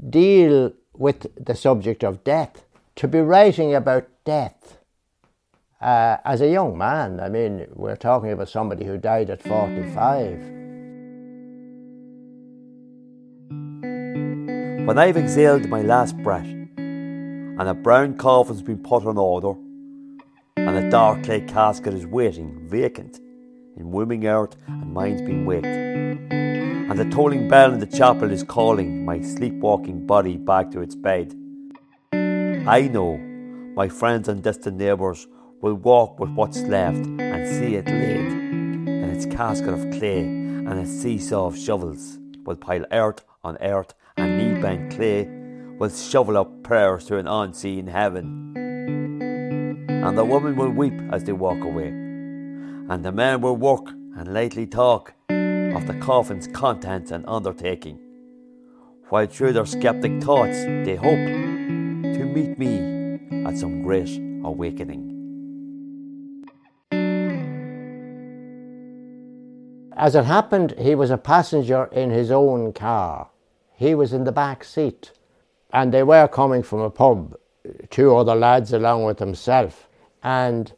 deal 0.09 0.72
with 0.94 1.26
the 1.42 1.55
subject 1.55 2.03
of 2.05 2.24
death. 2.24 2.64
To 2.97 3.09
be 3.09 3.20
writing 3.20 3.74
about 3.74 4.09
death 4.24 4.78
uh, 5.80 6.16
as 6.24 6.40
a 6.40 6.49
young 6.49 6.78
man, 6.78 7.20
I 7.20 7.28
mean, 7.28 7.66
we're 7.74 7.97
talking 7.97 8.32
about 8.32 8.49
somebody 8.49 8.86
who 8.86 8.97
died 8.97 9.28
at 9.28 9.42
45. 9.42 10.38
When 14.86 14.99
I've 14.99 15.16
exhaled 15.16 15.68
my 15.68 15.82
last 15.82 16.16
breath, 16.18 16.47
and 16.47 17.68
a 17.68 17.74
brown 17.74 18.16
coffin's 18.16 18.62
been 18.62 18.82
put 18.82 19.05
on 19.05 19.18
order, 19.18 19.55
and 20.57 20.76
a 20.76 20.90
dark 20.90 21.24
clay 21.24 21.40
casket 21.40 21.92
is 21.92 22.07
waiting 22.07 22.66
vacant 22.68 23.18
in 23.76 23.90
wombing 23.90 24.26
earth, 24.26 24.57
and 24.66 24.92
mine's 24.92 25.22
been 25.22 25.44
waked. 25.44 26.36
And 26.97 27.12
the 27.12 27.14
tolling 27.14 27.47
bell 27.47 27.74
in 27.74 27.78
the 27.78 27.86
chapel 27.86 28.30
is 28.30 28.42
calling 28.42 29.05
my 29.05 29.20
sleepwalking 29.20 30.07
body 30.07 30.38
back 30.38 30.70
to 30.70 30.80
its 30.80 30.94
bed. 30.94 31.34
I 32.14 32.88
know 32.90 33.18
my 33.76 33.86
friends 33.86 34.28
and 34.28 34.42
distant 34.42 34.78
neighbours 34.78 35.26
will 35.61 35.74
walk 35.74 36.18
with 36.18 36.30
what's 36.30 36.62
left 36.62 37.05
and 37.05 37.47
see 37.47 37.74
it 37.74 37.86
laid 37.86 38.32
in 38.88 39.11
its 39.14 39.26
casket 39.26 39.74
of 39.74 39.90
clay 39.99 40.20
and 40.20 40.78
its 40.78 40.90
seesaw 40.90 41.49
of 41.49 41.59
shovels 41.59 42.18
will 42.47 42.57
pile 42.57 42.86
earth 42.90 43.22
on 43.44 43.59
earth 43.61 43.92
and 44.16 44.38
knee 44.38 44.59
bent 44.59 44.90
clay 44.97 45.28
will 45.78 45.90
shovel 45.90 46.38
up 46.38 46.62
prayers 46.62 47.05
to 47.09 47.18
an 47.18 47.26
unseen 47.26 47.88
heaven. 47.88 48.55
And 48.57 50.16
the 50.16 50.24
women 50.24 50.57
will 50.57 50.70
weep 50.70 50.99
as 51.12 51.24
they 51.24 51.32
walk 51.32 51.62
away, 51.62 51.88
and 51.88 53.05
the 53.05 53.12
men 53.12 53.42
will 53.42 53.57
work 53.59 53.86
and 54.16 54.32
lightly 54.32 54.66
talk 54.66 55.12
of 55.77 55.87
the 55.87 55.95
coffin's 55.95 56.47
contents 56.49 57.11
and 57.11 57.22
undertaking, 57.29 57.99
while 59.11 59.27
through 59.27 59.53
their 59.53 59.66
skeptic 59.66 60.22
thoughts 60.22 60.64
they 60.64 60.97
hope 60.97 61.27
to 62.16 62.24
meet 62.24 62.59
me 62.59 63.18
at 63.45 63.59
some 63.59 63.83
great 63.83 64.18
awakening. 64.43 65.12
As 69.99 70.14
it 70.14 70.24
happened, 70.24 70.74
he 70.79 70.95
was 70.95 71.11
a 71.11 71.18
passenger 71.18 71.91
in 71.93 72.09
his 72.09 72.31
own 72.31 72.72
car. 72.72 73.29
He 73.74 73.95
was 73.95 74.14
in 74.14 74.24
the 74.24 74.33
back 74.33 74.64
seat 74.64 75.12
and 75.74 75.93
they 75.93 76.03
were 76.03 76.27
coming 76.27 76.62
from 76.62 76.81
a 76.81 76.91
pub, 76.91 77.37
two 77.91 78.16
other 78.16 78.35
lads 78.35 78.72
along 78.72 79.05
with 79.05 79.18
himself, 79.18 79.91
and 80.22 80.72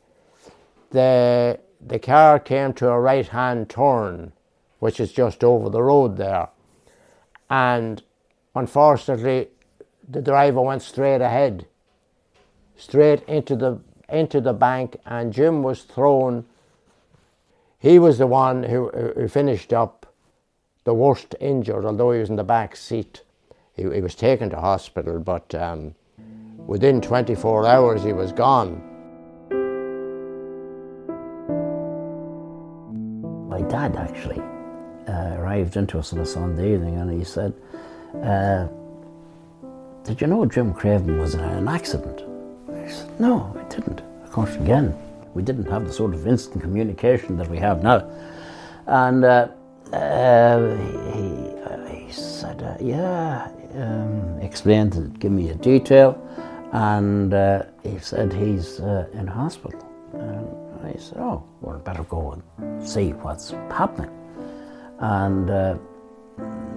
the 0.91 1.61
the 1.87 2.01
car 2.01 2.41
came 2.41 2.73
to 2.73 2.89
a 2.89 2.99
right 2.99 3.29
hand 3.29 3.71
turn, 3.71 4.33
which 4.79 5.01
is 5.01 5.13
just 5.13 5.43
over 5.45 5.69
the 5.71 5.83
road 5.83 6.17
there, 6.17 6.49
and 7.51 8.03
unfortunately, 8.55 9.49
the 10.09 10.23
driver 10.23 10.61
went 10.61 10.83
straight 10.83 11.21
ahead, 11.21 11.67
straight 12.77 13.23
into 13.29 13.57
the 13.57 13.81
into 14.09 14.41
the 14.41 14.55
bank, 14.55 14.97
and 15.05 15.33
Jim 15.33 15.63
was 15.63 15.83
thrown. 15.83 16.47
He 17.79 17.99
was 17.99 18.19
the 18.19 18.27
one 18.27 18.65
who, 18.65 18.89
who 18.89 19.29
finished 19.29 19.73
up 19.73 20.07
the 20.85 20.95
worst 20.95 21.35
injured, 21.39 21.85
although 21.85 22.13
he 22.13 22.21
was 22.21 22.31
in 22.31 22.37
the 22.37 22.45
back 22.45 22.75
seat 22.75 23.23
he, 23.79 23.85
he 23.95 24.01
was 24.01 24.15
taken 24.15 24.51
to 24.51 24.57
hospital, 24.57 25.21
but 25.21 25.55
um, 25.55 25.95
within 26.67 27.01
24 27.01 27.67
hours 27.67 28.03
he 28.03 28.13
was 28.13 28.33
gone. 28.33 28.83
My 33.49 33.63
dad 33.63 33.97
actually 33.97 34.43
uh, 35.19 35.37
arrived 35.41 35.77
into 35.77 35.99
us 35.99 36.13
on 36.13 36.21
a 36.21 36.27
Sunday 36.27 36.75
evening 36.75 36.97
and 36.97 37.11
he 37.19 37.25
said, 37.25 37.53
uh, 38.23 38.67
Did 40.05 40.21
you 40.21 40.27
know 40.27 40.47
Jim 40.47 40.73
Craven 40.73 41.19
was 41.19 41.35
in 41.35 41.41
an 41.41 41.69
accident? 41.69 42.23
I 42.73 42.89
said, 42.89 43.21
No, 43.21 43.55
I 43.59 43.65
didn't. 43.75 44.01
Of 44.25 44.31
course, 44.33 44.55
again, 44.57 44.95
we 45.35 45.43
didn't 45.43 45.67
have 45.67 45.87
the 45.87 45.93
sort 45.93 46.15
of 46.15 46.27
instant 46.27 46.63
communication 46.63 47.37
that 47.37 47.49
we 47.49 47.59
have 47.59 47.83
now. 47.83 48.09
And 48.87 49.25
uh, 49.25 49.49
uh, 49.93 50.77
he, 51.13 52.07
he, 52.07 52.13
said, 52.13 52.63
uh, 52.63 52.77
Yeah, 52.81 53.51
um, 53.75 54.39
explained, 54.41 54.93
to 54.93 55.01
give 55.19 55.33
me 55.33 55.51
a 55.51 55.55
detail, 55.55 56.17
and 56.73 57.35
uh, 57.35 57.65
he 57.83 57.99
said 57.99 58.33
he's 58.33 58.79
in 58.79 59.27
hospital. 59.27 59.85
And 60.13 60.87
I 60.87 60.99
said, 60.99 61.19
oh, 61.19 61.45
well, 61.61 61.79
better 61.79 62.05
go 62.05 62.41
and 62.59 62.89
see 62.89 63.11
what's 63.11 63.51
happening. 63.71 64.18
And 65.01 65.51
uh, 65.51 65.79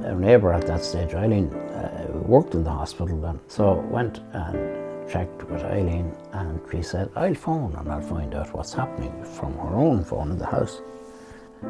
our 0.06 0.16
neighbour 0.16 0.54
at 0.54 0.68
that 0.68 0.84
stage, 0.84 1.14
Eileen, 1.14 1.48
uh, 1.54 2.08
worked 2.14 2.54
in 2.54 2.64
the 2.64 2.72
hospital 2.72 3.20
then, 3.20 3.40
so 3.48 3.74
went 3.90 4.20
and 4.34 5.10
checked 5.10 5.44
with 5.50 5.64
Eileen, 5.64 6.14
and 6.34 6.60
she 6.72 6.82
said, 6.82 7.10
I'll 7.16 7.34
phone 7.34 7.76
and 7.76 7.92
I'll 7.92 8.02
find 8.02 8.34
out 8.36 8.54
what's 8.54 8.74
happening 8.74 9.24
from 9.24 9.54
her 9.58 9.76
own 9.76 10.04
phone 10.04 10.32
in 10.32 10.38
the 10.38 10.46
house. 10.46 10.82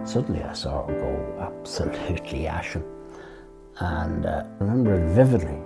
Suddenly 0.06 0.44
I 0.44 0.54
saw 0.54 0.86
her 0.86 0.94
go 0.94 1.52
absolutely 1.52 2.48
ashen. 2.60 2.84
And 3.80 4.26
uh, 4.26 4.44
remember 4.60 4.96
it 4.96 5.10
vividly. 5.10 5.58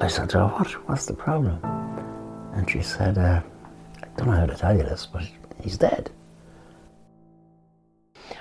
I 0.00 0.08
said 0.08 0.28
to 0.30 0.38
her, 0.38 0.46
what, 0.48 0.70
what's 0.88 1.06
the 1.06 1.14
problem? 1.14 1.60
And 2.54 2.68
she 2.68 2.82
said, 2.82 3.16
uh, 3.16 3.42
I 4.02 4.06
don't 4.16 4.28
know 4.28 4.32
how 4.36 4.46
to 4.46 4.56
tell 4.56 4.76
you 4.76 4.82
this, 4.82 5.06
but 5.06 5.22
he's 5.62 5.78
dead. 5.78 6.10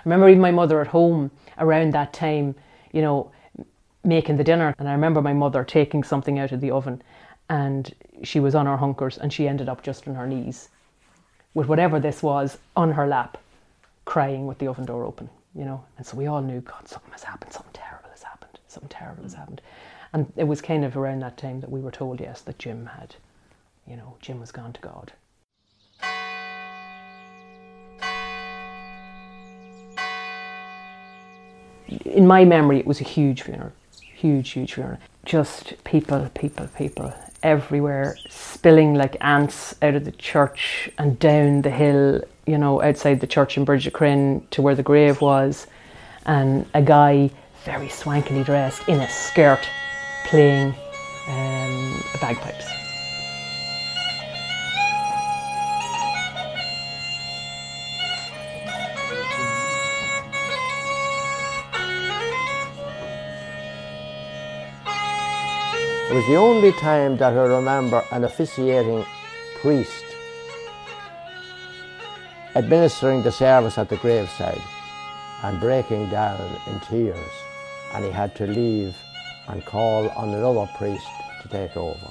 I 0.06 0.10
remember 0.10 0.30
even 0.30 0.42
my 0.42 0.52
mother 0.52 0.82
at 0.82 0.88
home 0.88 1.32
around 1.58 1.94
that 1.94 2.14
time, 2.14 2.56
you 2.92 3.02
know, 3.02 3.32
making 4.04 4.38
the 4.38 4.44
dinner. 4.44 4.76
And 4.78 4.88
I 4.88 4.92
remember 4.92 5.22
my 5.22 5.34
mother 5.34 5.64
taking 5.64 6.04
something 6.04 6.38
out 6.38 6.52
of 6.52 6.62
the 6.62 6.72
oven 6.72 7.02
and 7.50 7.94
she 8.24 8.40
was 8.40 8.56
on 8.56 8.66
her 8.66 8.78
hunkers 8.78 9.18
and 9.18 9.34
she 9.34 9.48
ended 9.48 9.70
up 9.70 9.84
just 9.84 10.08
on 10.08 10.16
her 10.16 10.28
knees 10.28 10.70
with 11.54 11.68
whatever 11.68 12.00
this 12.00 12.22
was 12.22 12.58
on 12.76 12.92
her 12.92 13.08
lap, 13.08 13.38
crying 14.06 14.46
with 14.46 14.60
the 14.60 14.68
oven 14.68 14.86
door 14.86 15.06
open 15.06 15.30
you 15.56 15.66
know. 15.66 15.84
And 15.98 16.06
so 16.06 16.18
we 16.18 16.28
all 16.28 16.42
knew, 16.42 16.60
God, 16.62 16.88
something 16.88 17.12
has 17.12 17.24
happened, 17.24 17.54
something 17.54 17.74
terrible 17.74 18.10
has 18.10 18.24
happened, 18.24 18.60
something 18.68 18.90
terrible 18.90 19.24
has 19.24 19.34
happened. 19.34 19.62
And 20.14 20.32
it 20.36 20.44
was 20.44 20.62
kind 20.62 20.86
of 20.86 20.96
around 20.98 21.22
that 21.22 21.38
time 21.38 21.62
that 21.62 21.72
we 21.72 21.80
were 21.80 21.92
told, 21.92 22.20
yes, 22.20 22.42
that 22.42 22.60
Jim 22.60 22.86
had, 22.86 23.16
you 23.88 23.96
know, 23.96 24.16
Jim 24.20 24.40
was 24.40 24.52
gone 24.52 24.74
to 24.74 24.82
God. 24.82 25.14
In 31.88 32.28
my 32.28 32.46
memory, 32.46 32.80
it 32.80 32.88
was 32.88 33.02
a 33.02 33.04
huge 33.04 33.44
funeral, 33.44 33.72
huge, 34.00 34.52
huge 34.52 34.74
funeral. 34.74 34.98
Just 35.26 35.84
people, 35.84 36.30
people, 36.34 36.68
people 36.78 37.14
everywhere, 37.44 38.18
spilling 38.30 38.96
like 38.96 39.16
ants 39.22 39.76
out 39.82 39.96
of 39.96 40.04
the 40.04 40.12
church 40.12 40.90
and 40.98 41.20
down 41.20 41.62
the 41.62 41.70
hill, 41.70 42.22
you 42.48 42.58
know, 42.58 42.82
outside 42.82 43.20
the 43.20 43.28
church 43.28 43.58
in 43.58 43.66
Bridget 43.66 43.94
to 44.52 44.62
where 44.62 44.76
the 44.76 44.84
grave 44.84 45.22
was. 45.22 45.68
And 46.26 46.66
a 46.74 46.82
guy, 46.82 47.30
very 47.64 47.88
swankily 47.88 48.44
dressed, 48.44 48.88
in 48.90 49.00
a 49.00 49.10
skirt, 49.10 49.70
playing 50.26 50.74
um, 51.28 52.04
bagpipes. 52.20 52.75
Was 66.16 66.26
the 66.28 66.36
only 66.38 66.72
time 66.72 67.18
that 67.18 67.34
I 67.34 67.44
remember 67.44 68.02
an 68.14 68.24
officiating 68.24 69.04
priest 69.60 70.06
administering 72.56 73.22
the 73.22 73.34
service 73.34 73.78
at 73.78 73.90
the 73.90 73.98
graveside 73.98 74.62
and 75.44 75.60
breaking 75.60 76.10
down 76.10 76.40
in 76.68 76.80
tears, 76.80 77.32
and 77.94 78.06
he 78.06 78.12
had 78.12 78.34
to 78.36 78.48
leave 78.48 78.96
and 79.50 79.66
call 79.66 80.08
on 80.12 80.30
another 80.30 80.70
priest 80.78 81.06
to 81.42 81.50
take 81.50 81.76
over. 81.76 82.10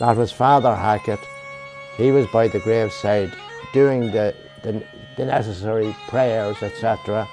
That 0.00 0.16
was 0.16 0.32
Father 0.32 0.74
Hackett. 0.74 1.20
He 1.96 2.10
was 2.10 2.26
by 2.32 2.48
the 2.48 2.58
graveside 2.58 3.32
doing 3.72 4.10
the, 4.10 4.34
the, 4.64 4.82
the 5.16 5.26
necessary 5.26 5.94
prayers, 6.08 6.60
etc. 6.64 7.28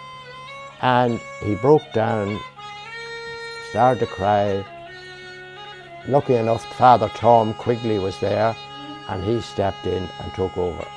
And 0.83 1.19
he 1.43 1.55
broke 1.55 1.91
down, 1.91 2.39
started 3.71 4.01
to 4.01 4.05
cry. 4.05 4.63
Lucky 6.07 6.35
enough, 6.35 6.65
Father 6.75 7.09
Tom 7.15 7.53
Quigley 7.53 7.99
was 7.99 8.19
there 8.19 8.55
and 9.09 9.23
he 9.23 9.41
stepped 9.41 9.85
in 9.85 10.03
and 10.03 10.33
took 10.33 10.57
over. 10.57 10.87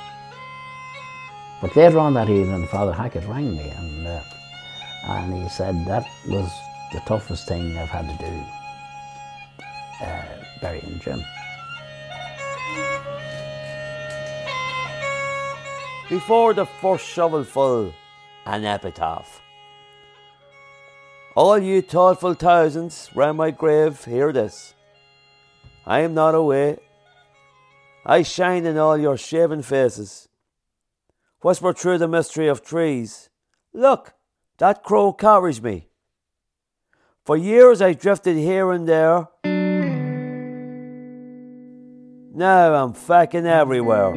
But 1.61 1.75
later 1.75 1.99
on 1.99 2.13
that 2.15 2.29
evening, 2.29 2.67
Father 2.67 2.93
Hackett 2.93 3.27
rang 3.27 3.55
me 3.55 3.69
and, 3.69 4.07
uh, 4.07 4.21
and 5.07 5.43
he 5.43 5.49
said 5.49 5.85
that 5.85 6.05
was 6.27 6.51
the 6.93 6.99
toughest 7.01 7.47
thing 7.47 7.77
I've 7.77 7.89
had 7.89 8.07
to 8.07 8.17
do, 8.25 10.05
uh, 10.05 10.25
burying 10.61 10.99
Jim. 10.99 11.23
Before 16.07 16.53
the 16.53 16.67
first 16.67 17.05
shovelful, 17.07 17.91
an 18.45 18.63
epitaph. 18.63 19.41
All 21.35 21.57
you 21.57 21.81
thoughtful 21.81 22.35
thousands 22.35 23.09
round 23.15 23.37
my 23.39 23.49
grave, 23.49 24.05
hear 24.05 24.31
this. 24.31 24.74
I 25.87 25.99
am 25.99 26.15
not 26.15 26.33
away. 26.33 26.77
I 28.05 28.23
shine 28.23 28.65
in 28.65 28.77
all 28.77 28.97
your 28.97 29.17
shaven 29.17 29.61
faces. 29.61 30.27
Whisper 31.41 31.73
through 31.73 31.99
the 31.99 32.07
mystery 32.07 32.47
of 32.47 32.63
trees. 32.63 33.29
Look, 33.71 34.13
that 34.57 34.83
crow 34.83 35.13
carries 35.13 35.61
me. 35.61 35.89
For 37.23 37.37
years 37.37 37.81
I 37.81 37.93
drifted 37.93 38.35
here 38.35 38.71
and 38.71 38.87
there. 38.87 39.27
Now 42.33 42.73
I'm 42.73 42.93
fucking 42.93 43.45
everywhere. 43.45 44.13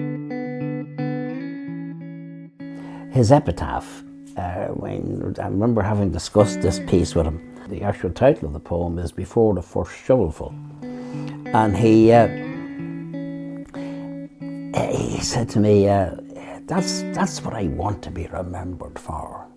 His 3.10 3.30
epitaph, 3.30 4.02
uh, 4.36 4.68
when 4.68 5.34
I 5.38 5.46
remember 5.48 5.82
having 5.82 6.10
discussed 6.12 6.62
this 6.62 6.80
piece 6.86 7.14
with 7.14 7.26
him, 7.26 7.42
the 7.68 7.82
actual 7.82 8.10
title 8.10 8.46
of 8.48 8.54
the 8.54 8.60
poem 8.60 8.98
is 8.98 9.12
Before 9.12 9.54
the 9.54 9.62
First 9.62 9.92
Shovelful. 9.92 10.54
And 11.54 11.76
he, 11.76 12.12
uh, 12.12 12.28
he 14.90 15.20
said 15.20 15.48
to 15.50 15.60
me, 15.60 15.88
uh, 15.88 16.16
that's, 16.66 17.02
that's 17.14 17.42
what 17.42 17.54
I 17.54 17.68
want 17.68 18.02
to 18.02 18.10
be 18.10 18.26
remembered 18.26 18.98
for. 18.98 19.48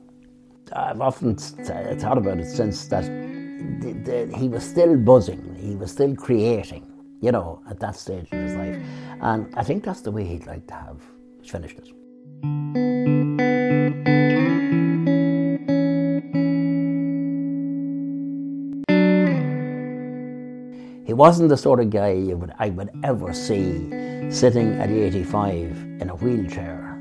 I've 0.73 1.01
often 1.01 1.35
thought 1.35 2.17
about 2.17 2.39
it 2.39 2.49
since 2.49 2.87
that 2.87 3.03
the, 3.03 3.93
the, 4.03 4.37
he 4.37 4.47
was 4.47 4.63
still 4.63 4.95
buzzing, 4.95 5.55
he 5.59 5.75
was 5.75 5.91
still 5.91 6.15
creating, 6.15 6.87
you 7.21 7.31
know, 7.31 7.61
at 7.69 7.79
that 7.81 7.97
stage 7.97 8.29
in 8.31 8.41
his 8.41 8.55
life. 8.55 8.77
And 9.21 9.53
I 9.55 9.63
think 9.63 9.83
that's 9.83 10.01
the 10.01 10.11
way 10.11 10.23
he'd 10.23 10.47
like 10.47 10.65
to 10.67 10.73
have 10.73 11.01
finished 11.43 11.77
it. 11.77 12.90
Wasn't 21.21 21.49
the 21.49 21.55
sort 21.55 21.79
of 21.79 21.91
guy 21.91 22.13
you 22.13 22.35
would, 22.35 22.51
I 22.57 22.71
would 22.71 22.89
ever 23.03 23.31
see 23.31 24.31
sitting 24.31 24.81
at 24.81 24.89
85 24.89 25.77
in 26.01 26.09
a 26.09 26.15
wheelchair. 26.15 26.97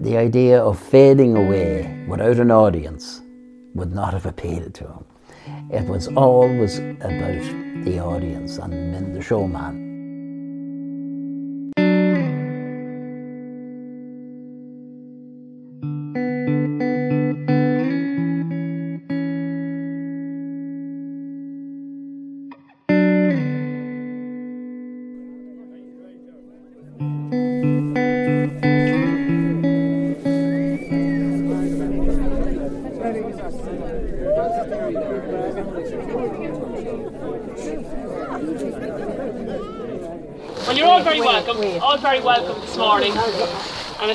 The 0.00 0.16
idea 0.16 0.62
of 0.62 0.78
fading 0.78 1.36
away 1.36 2.06
without 2.08 2.38
an 2.38 2.50
audience 2.50 3.20
would 3.74 3.92
not 3.94 4.14
have 4.14 4.24
appealed 4.24 4.72
to 4.76 4.84
him. 4.84 5.04
It 5.70 5.84
was 5.86 6.08
always 6.16 6.78
about 6.78 7.44
the 7.84 7.98
audience 7.98 8.56
and 8.56 9.14
the 9.14 9.20
showman. 9.20 9.85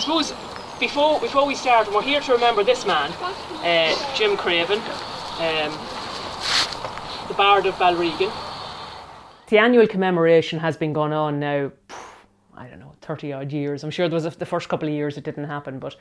Suppose 0.02 0.34
before 0.80 1.20
before 1.20 1.45
we 1.45 1.56
start, 1.56 1.91
we're 1.93 2.02
here 2.02 2.20
to 2.22 2.34
remember 2.34 2.64
this 2.64 2.86
man, 2.86 3.12
uh, 3.64 4.16
Jim 4.16 4.36
Craven, 4.36 4.80
um, 4.80 5.72
the 7.28 7.36
Bard 7.36 7.68
of 7.68 7.76
Balregan. 7.76 8.32
The 9.47 9.60
annual 9.60 9.86
commemoration 9.86 10.60
has 10.60 10.76
been 10.76 10.91
going 10.91 11.14
on 11.14 11.39
now. 11.39 11.72
I 12.58 12.68
don't 12.68 12.80
know, 12.80 12.93
thirty 13.02 13.32
odd 13.32 13.52
years. 13.52 13.84
I'm 13.84 13.91
sure 13.91 14.10
there 14.10 14.16
was 14.16 14.26
a, 14.26 14.32
the 14.32 14.45
first 14.45 14.70
couple 14.70 14.88
of 14.88 14.93
years 14.93 15.18
it 15.18 15.24
didn't 15.24 15.45
happen, 15.45 15.78
but 15.78 15.95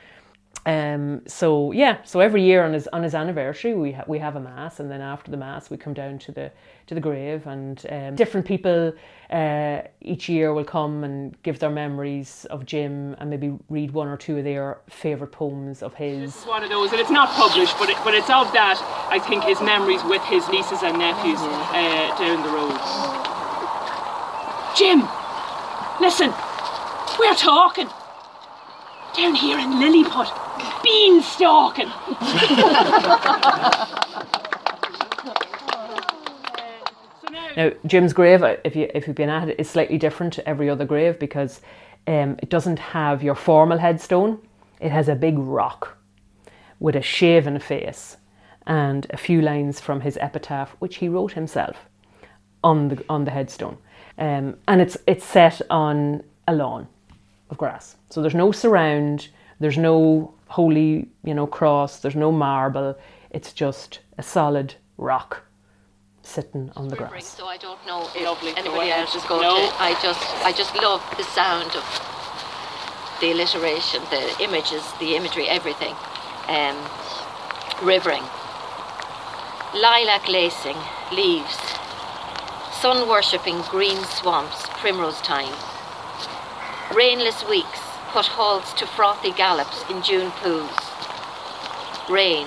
um, 0.67 1.23
so 1.27 1.73
yeah, 1.73 2.03
so 2.05 2.21
every 2.21 2.43
year 2.43 2.65
on 2.65 2.75
his 2.75 2.87
on 2.89 3.03
his 3.03 3.15
anniversary, 3.15 3.73
we 3.73 3.93
ha- 3.93 4.05
we 4.07 4.19
have 4.19 4.37
a 4.37 4.41
mass, 4.41 4.79
and 4.79 4.91
then 4.91 5.01
after 5.01 5.31
the 5.31 5.37
mass, 5.39 5.71
we 5.71 5.79
come 5.79 5.95
down 5.95 6.19
to 6.19 6.33
the 6.33 6.53
to 6.87 6.95
the 6.95 7.01
grave, 7.01 7.47
and 7.47 7.87
um, 7.89 8.15
different 8.15 8.47
people 8.47 8.93
uh, 9.31 9.81
each 10.03 10.29
year 10.29 10.53
will 10.53 10.65
come 10.65 11.03
and 11.03 11.41
give 11.43 11.61
their 11.61 11.71
memories 11.71 12.47
of 12.51 12.67
Jim, 12.67 13.17
and 13.19 13.31
maybe 13.31 13.57
read 13.71 13.93
one 13.93 14.07
or 14.07 14.19
two 14.19 14.37
of 14.37 14.45
their 14.45 14.79
favourite 14.91 15.33
poems 15.33 15.83
of 15.83 15.95
his. 15.95 16.35
This 16.35 16.43
is 16.43 16.47
one 16.47 16.63
of 16.63 16.69
those, 16.69 16.91
and 16.93 17.01
it's 17.01 17.11
not 17.11 17.31
published, 17.31 17.79
but 17.79 17.89
it, 17.89 17.97
but 18.05 18.13
it's 18.13 18.29
of 18.29 18.53
that. 18.53 18.77
I 19.11 19.19
think 19.19 19.45
his 19.45 19.63
memories 19.63 20.05
with 20.05 20.23
his 20.25 20.47
nieces 20.51 20.83
and 20.83 20.99
nephews 20.99 21.41
uh, 21.41 22.15
down 22.21 22.43
the 22.45 22.53
road. 22.53 22.77
Jim, 24.77 25.09
listen, 26.01 26.35
we're 27.19 27.35
talking 27.35 27.89
down 29.17 29.35
here 29.35 29.59
in 29.59 29.81
Lilliput 29.81 30.40
beanstalking. 30.91 31.89
now, 37.57 37.71
Jim's 37.87 38.13
grave, 38.13 38.43
uh, 38.43 38.57
if 38.65 38.75
you 38.77 38.91
if 38.95 39.07
you've 39.07 39.17
been 39.17 39.29
at 39.29 39.49
it, 39.49 39.61
is 39.61 39.71
slightly 39.71 39.99
different 39.99 40.33
to 40.35 40.49
every 40.49 40.69
other 40.69 40.85
grave 40.85 41.19
because 41.19 41.61
um, 42.07 42.37
it 42.43 42.49
doesn't 42.49 42.79
have 42.79 43.23
your 43.23 43.35
formal 43.35 43.79
headstone. 43.79 44.39
It 44.81 44.91
has 44.91 45.09
a 45.09 45.15
big 45.15 45.39
rock 45.39 45.97
with 46.79 46.97
a 46.97 47.03
shaven 47.03 47.59
face 47.59 48.17
and 48.67 49.07
a 49.11 49.17
few 49.17 49.43
lines 49.43 49.81
from 49.81 50.01
his 50.01 50.17
epitaph, 50.19 50.75
which 50.79 50.97
he 50.97 51.09
wrote 51.09 51.33
himself 51.33 51.77
on 52.65 52.89
the 52.89 53.05
on 53.09 53.25
the 53.25 53.31
headstone. 53.31 53.79
Um, 54.19 54.57
and 54.67 54.81
it's 54.81 54.97
it's 55.07 55.25
set 55.25 55.61
on 55.71 56.23
a 56.49 56.55
lawn 56.55 56.89
of 57.51 57.59
grass. 57.59 57.97
So 58.11 58.21
there's 58.21 58.35
no 58.35 58.53
surround, 58.53 59.29
There's 59.61 59.77
no 59.77 60.35
holy, 60.49 61.09
you 61.23 61.35
know, 61.35 61.47
cross. 61.47 62.01
There's 62.01 62.17
no 62.17 62.33
marble. 62.33 62.97
It's 63.31 63.53
just 63.53 64.01
a 64.19 64.23
solid 64.23 64.75
rock 64.97 65.43
sitting 66.23 66.71
on 66.77 66.89
the 66.89 66.97
grass. 66.97 67.27
So 67.27 67.47
I 67.47 67.59
don't 67.59 67.85
know 67.87 68.09
if 68.15 68.25
Lovely. 68.25 68.53
anybody 68.57 68.91
else 68.91 69.15
is 69.15 69.23
going 69.25 69.43
No. 69.43 69.57
to. 69.57 69.83
I 69.83 69.93
just, 70.03 70.25
I 70.45 70.53
just 70.53 70.75
love 70.77 71.03
the 71.17 71.25
sound 71.25 71.71
of 71.77 71.85
the 73.21 73.33
alliteration, 73.33 74.03
the 74.11 74.43
images, 74.43 74.83
the 74.99 75.15
imagery, 75.15 75.47
everything. 75.49 75.95
Um, 76.49 76.77
rivering, 77.83 78.25
lilac 79.75 80.27
lacing, 80.29 80.77
leaves, 81.13 81.57
sun 82.81 83.09
worshipping 83.09 83.61
green 83.71 84.03
swamps, 84.05 84.67
primrose 84.81 85.21
time. 85.21 85.53
Rainless 86.95 87.47
weeks 87.49 87.79
put 88.13 88.27
halts 88.27 88.73
to 88.75 88.87
frothy 88.87 89.33
gallops 89.33 89.89
in 89.89 90.03
June 90.03 90.31
pools. 90.43 90.71
Rain, 92.11 92.47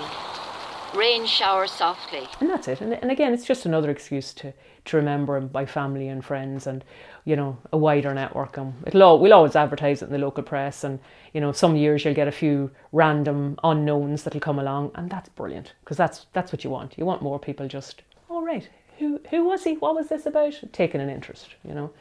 rain 0.93 1.25
showers 1.25 1.71
softly. 1.71 2.27
And 2.41 2.49
that's 2.49 2.67
it. 2.67 2.81
And, 2.81 2.93
and 2.93 3.11
again, 3.11 3.33
it's 3.33 3.45
just 3.45 3.65
another 3.65 3.89
excuse 3.89 4.33
to, 4.35 4.53
to 4.85 4.97
remember 4.97 5.37
him 5.37 5.47
by 5.47 5.65
family 5.65 6.09
and 6.09 6.23
friends 6.23 6.67
and, 6.67 6.83
you 7.23 7.37
know, 7.37 7.57
a 7.71 7.77
wider 7.77 8.13
network. 8.13 8.57
And 8.57 8.73
it'll, 8.85 9.03
al- 9.03 9.19
we'll 9.19 9.33
always 9.33 9.55
advertise 9.55 10.01
it 10.01 10.07
in 10.07 10.11
the 10.11 10.17
local 10.17 10.43
press. 10.43 10.83
And, 10.83 10.99
you 11.33 11.39
know, 11.39 11.53
some 11.53 11.77
years 11.77 12.03
you'll 12.03 12.13
get 12.13 12.27
a 12.27 12.31
few 12.31 12.69
random 12.91 13.57
unknowns 13.63 14.23
that'll 14.23 14.41
come 14.41 14.59
along. 14.59 14.91
And 14.95 15.09
that's 15.09 15.29
brilliant 15.29 15.73
because 15.83 15.95
that's, 15.95 16.25
that's 16.33 16.51
what 16.51 16.65
you 16.65 16.69
want. 16.69 16.97
You 16.97 17.05
want 17.05 17.21
more 17.21 17.39
people 17.39 17.69
just, 17.69 18.01
all 18.29 18.43
right, 18.43 18.67
who, 18.99 19.21
who 19.29 19.45
was 19.45 19.63
he? 19.63 19.75
What 19.75 19.95
was 19.95 20.09
this 20.09 20.25
about? 20.25 20.59
Taking 20.73 20.99
an 20.99 21.09
interest, 21.09 21.55
you 21.63 21.73
know. 21.73 21.91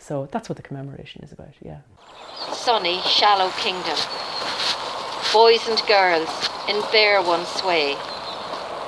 So 0.00 0.26
that's 0.32 0.48
what 0.48 0.56
the 0.56 0.62
commemoration 0.62 1.22
is 1.22 1.30
about, 1.30 1.54
yeah. 1.62 1.80
sunny, 2.52 3.00
shallow 3.02 3.50
kingdom. 3.58 3.96
Boys 5.32 5.68
and 5.68 5.80
girls 5.86 6.28
in 6.68 6.80
bare 6.90 7.22
one 7.22 7.44
sway, 7.44 7.94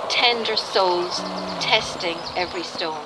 tender 0.08 0.56
souls 0.56 1.20
testing 1.60 2.16
every 2.34 2.62
stone. 2.62 3.04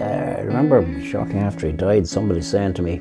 Uh, 0.00 0.36
I 0.38 0.40
remember 0.42 0.84
shortly 1.02 1.38
after 1.38 1.68
he 1.68 1.72
died, 1.72 2.06
somebody 2.06 2.42
saying 2.42 2.74
to 2.74 2.82
me, 2.82 3.00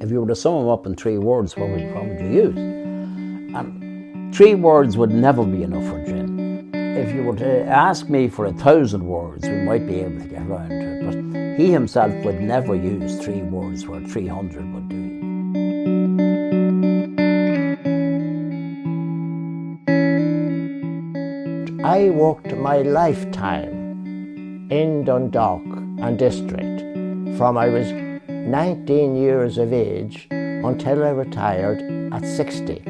if 0.00 0.10
you 0.10 0.20
were 0.20 0.26
to 0.26 0.34
sum 0.34 0.64
him 0.64 0.68
up 0.68 0.86
in 0.86 0.96
three 0.96 1.18
words, 1.18 1.56
what 1.56 1.70
would, 1.70 1.94
what 1.94 2.04
would 2.04 2.20
you 2.20 2.26
use? 2.26 2.56
And 2.56 4.34
three 4.34 4.56
words 4.56 4.96
would 4.96 5.12
never 5.12 5.44
be 5.44 5.62
enough 5.62 5.86
for 5.86 6.04
Jim. 6.04 6.21
If 6.94 7.14
you 7.14 7.22
were 7.22 7.36
to 7.36 7.64
ask 7.64 8.10
me 8.10 8.28
for 8.28 8.44
a 8.44 8.52
thousand 8.52 9.06
words, 9.06 9.48
we 9.48 9.56
might 9.62 9.86
be 9.86 10.00
able 10.00 10.20
to 10.20 10.28
get 10.28 10.42
around 10.42 10.68
to 10.68 10.76
it, 10.76 11.04
but 11.06 11.58
he 11.58 11.72
himself 11.72 12.12
would 12.22 12.40
never 12.42 12.74
use 12.74 13.18
three 13.24 13.40
words 13.40 13.86
where 13.86 14.00
300 14.02 14.74
would 14.74 14.88
do. 14.90 15.02
I 21.82 22.10
worked 22.10 22.54
my 22.56 22.82
lifetime 22.82 24.68
in 24.70 25.04
Dundalk 25.04 25.64
and 25.64 26.18
district 26.18 26.80
from 27.38 27.56
I 27.56 27.68
was 27.68 27.90
19 28.28 29.16
years 29.16 29.56
of 29.56 29.72
age 29.72 30.28
until 30.30 31.04
I 31.04 31.10
retired 31.10 31.80
at 32.12 32.26
60. 32.26 32.82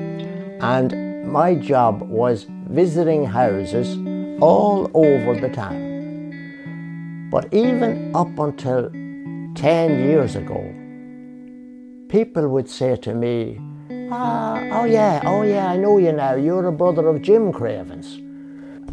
And 0.61 1.31
my 1.33 1.55
job 1.55 2.03
was 2.03 2.49
visiting 2.73 3.25
houses 3.27 3.99
all 4.41 4.91
over 4.95 5.39
the 5.39 5.49
town. 5.51 7.29
But 7.31 7.53
even 7.53 8.15
up 8.15 8.39
until 8.39 8.91
10 9.55 9.99
years 10.01 10.37
ago, 10.37 10.61
people 12.09 12.49
would 12.49 12.69
say 12.69 12.97
to 12.97 13.15
me, 13.15 13.61
ah, 14.11 14.61
oh 14.73 14.85
yeah, 14.85 15.23
oh 15.25 15.43
yeah, 15.43 15.69
I 15.69 15.77
know 15.77 15.99
you 15.99 16.13
now, 16.13 16.35
you're 16.35 16.67
a 16.67 16.73
brother 16.73 17.09
of 17.09 17.23
Jim 17.23 17.53
Craven's. 17.53 18.21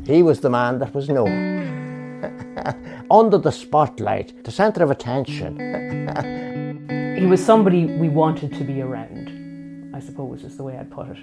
He 0.07 0.23
was 0.23 0.39
the 0.41 0.49
man 0.49 0.80
that 0.80 0.93
was 0.93 1.09
known. 1.09 1.57
Under 3.11 3.38
the 3.38 3.51
spotlight, 3.51 4.43
the 4.43 4.51
centre 4.51 4.84
of 4.84 4.91
attention. 4.91 5.57
he 7.17 7.25
was 7.25 7.43
somebody 7.43 7.86
we 7.86 8.09
wanted 8.09 8.53
to 8.55 8.63
be 8.63 8.82
around, 8.82 9.93
I 9.95 9.99
suppose 9.99 10.43
is 10.43 10.57
the 10.57 10.63
way 10.63 10.77
I'd 10.77 10.91
put 10.91 11.07
it. 11.09 11.17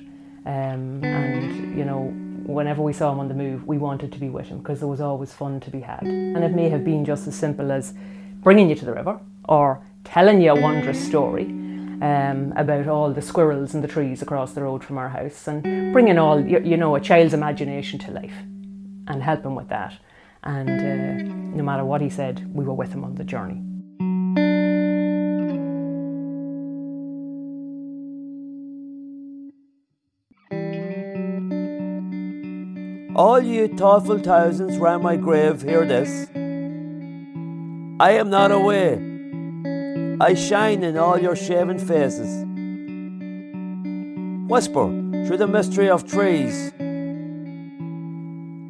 Um, 0.46 1.02
and, 1.04 1.76
you 1.76 1.84
know, 1.84 2.14
whenever 2.46 2.82
we 2.82 2.92
saw 2.92 3.12
him 3.12 3.20
on 3.20 3.28
the 3.28 3.34
move, 3.34 3.66
we 3.66 3.78
wanted 3.78 4.12
to 4.12 4.18
be 4.18 4.28
with 4.28 4.46
him 4.46 4.58
because 4.58 4.78
there 4.78 4.88
was 4.88 5.00
always 5.00 5.32
fun 5.32 5.60
to 5.60 5.70
be 5.70 5.80
had. 5.80 6.02
And 6.02 6.42
it 6.44 6.52
may 6.52 6.68
have 6.68 6.84
been 6.84 7.04
just 7.04 7.26
as 7.26 7.34
simple 7.34 7.72
as 7.72 7.92
bringing 8.42 8.68
you 8.68 8.76
to 8.76 8.84
the 8.84 8.92
river 8.92 9.18
or 9.48 9.82
telling 10.04 10.40
you 10.40 10.52
a 10.52 10.60
wondrous 10.60 11.04
story 11.04 11.46
um, 12.02 12.52
about 12.56 12.86
all 12.86 13.12
the 13.12 13.22
squirrels 13.22 13.74
and 13.74 13.82
the 13.82 13.88
trees 13.88 14.22
across 14.22 14.52
the 14.52 14.62
road 14.62 14.84
from 14.84 14.98
our 14.98 15.08
house 15.08 15.48
and 15.48 15.92
bringing 15.92 16.18
all, 16.18 16.40
you, 16.40 16.60
you 16.60 16.76
know, 16.76 16.94
a 16.94 17.00
child's 17.00 17.34
imagination 17.34 17.98
to 17.98 18.10
life 18.10 18.34
and 19.08 19.22
helping 19.22 19.54
with 19.54 19.68
that. 19.68 19.94
And 20.44 20.70
uh, 20.70 21.56
no 21.56 21.64
matter 21.64 21.84
what 21.84 22.00
he 22.00 22.10
said, 22.10 22.54
we 22.54 22.64
were 22.64 22.74
with 22.74 22.92
him 22.92 23.02
on 23.02 23.16
the 23.16 23.24
journey. 23.24 23.65
All 33.16 33.40
you 33.40 33.66
thoughtful 33.66 34.18
thousands 34.18 34.76
round 34.76 35.02
my 35.02 35.16
grave, 35.16 35.62
hear 35.62 35.86
this. 35.86 36.28
I 37.98 38.10
am 38.10 38.28
not 38.28 38.52
away. 38.52 39.00
I 40.20 40.34
shine 40.34 40.82
in 40.82 40.98
all 40.98 41.18
your 41.18 41.34
shaven 41.34 41.78
faces. 41.78 42.44
Whisper 44.50 44.88
through 45.26 45.38
the 45.38 45.46
mystery 45.46 45.88
of 45.88 46.06
trees. 46.06 46.70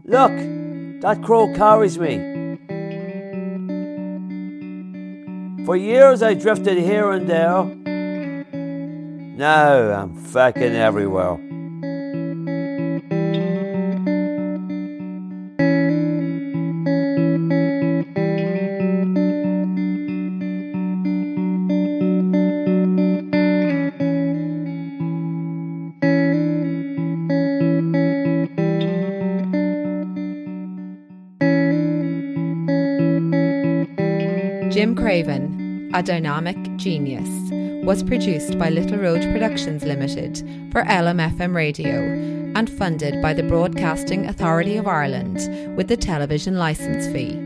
Look, 0.05 0.31
that 1.01 1.23
crow 1.25 1.53
carries 1.53 1.99
me. 1.99 2.19
For 5.65 5.75
years 5.77 6.23
I 6.23 6.35
drifted 6.35 6.79
here 6.79 7.11
and 7.11 7.29
there. 7.29 7.65
Now 9.37 10.03
I'm 10.03 10.15
fucking 10.15 10.77
everywhere. 10.77 11.46
Craven, 34.97 35.91
A 35.95 36.03
Dynamic 36.03 36.57
Genius, 36.77 37.29
was 37.85 38.03
produced 38.03 38.59
by 38.59 38.71
Little 38.71 38.99
Road 38.99 39.21
Productions 39.23 39.85
Limited 39.85 40.39
for 40.73 40.83
LMFM 40.85 41.55
Radio 41.55 42.01
and 42.57 42.69
funded 42.69 43.21
by 43.21 43.35
the 43.35 43.43
Broadcasting 43.43 44.27
Authority 44.27 44.77
of 44.77 44.87
Ireland 44.87 45.77
with 45.77 45.89
the 45.89 45.97
television 45.97 46.57
licence 46.57 47.07
fee. 47.09 47.46